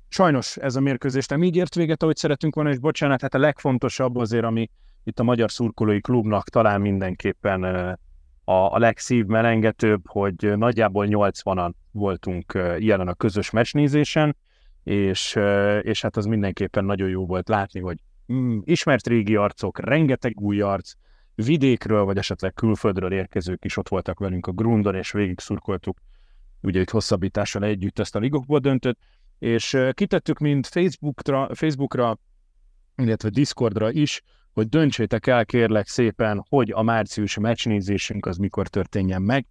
[0.09, 3.39] Sajnos ez a mérkőzés nem így ért véget, ahogy szeretünk volna, és bocsánat, hát a
[3.39, 4.71] legfontosabb azért, ami
[5.05, 7.99] itt a Magyar Szurkolói Klubnak talán mindenképpen
[8.49, 14.37] a, a legszívmelengetőbb, hogy nagyjából 80-an voltunk jelen a közös meccsnézésen,
[14.83, 15.39] és,
[15.81, 17.99] és hát az mindenképpen nagyon jó volt látni, hogy
[18.33, 20.93] mm, ismert régi arcok, rengeteg új arc,
[21.35, 25.99] vidékről, vagy esetleg külföldről érkezők is ott voltak velünk a grundon, és végig szurkoltuk
[26.63, 28.99] ugye itt hosszabbítással együtt ezt a ligokból döntött,
[29.39, 32.19] és kitettük mind Facebookra, Facebookra
[32.97, 34.23] illetve Discordra is
[34.57, 39.47] hogy döntsétek el kérlek szépen, hogy a márciusi meccsnézésünk az mikor történjen meg.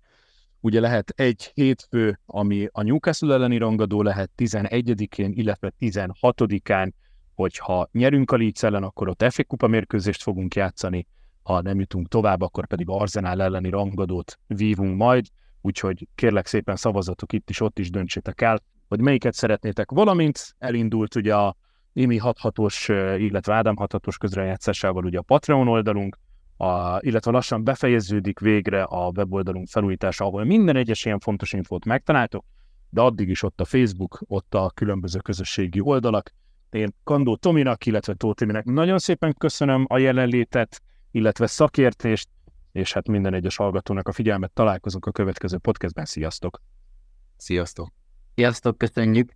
[0.60, 6.91] Ugye lehet egy hétfő, ami a Newcastle elleni rangadó lehet 11-én, illetve 16-án,
[7.34, 11.08] hogyha nyerünk a Leeds ellen, akkor ott FA Kupa mérkőzést fogunk játszani,
[11.43, 15.26] ha nem jutunk tovább, akkor pedig Arzenál elleni rangadót vívunk majd,
[15.62, 19.91] úgyhogy kérlek szépen szavazatok itt is, ott is döntsétek el, hogy melyiket szeretnétek.
[19.91, 21.56] Valamint elindult ugye a
[21.98, 22.89] Imi 66-os,
[23.20, 26.18] illetve Ádám 66-os közrejátszásával ugye a Patreon oldalunk,
[26.58, 32.46] a, illetve lassan befejeződik végre a weboldalunk felújítása, ahol minden egyes ilyen fontos infót megtaláltok,
[32.89, 36.32] de addig is ott a Facebook, ott a különböző közösségi oldalak.
[36.70, 40.82] Én Kandó Tominak, illetve Tótiminek nagyon szépen köszönöm a jelenlétet,
[41.12, 42.30] illetve szakértést,
[42.72, 46.06] és hát minden egyes hallgatónak a figyelmet találkozunk a következő podcastben.
[46.06, 46.62] Sziasztok!
[47.38, 47.91] Sziasztok!
[48.36, 49.34] Sziasztok, köszönjük!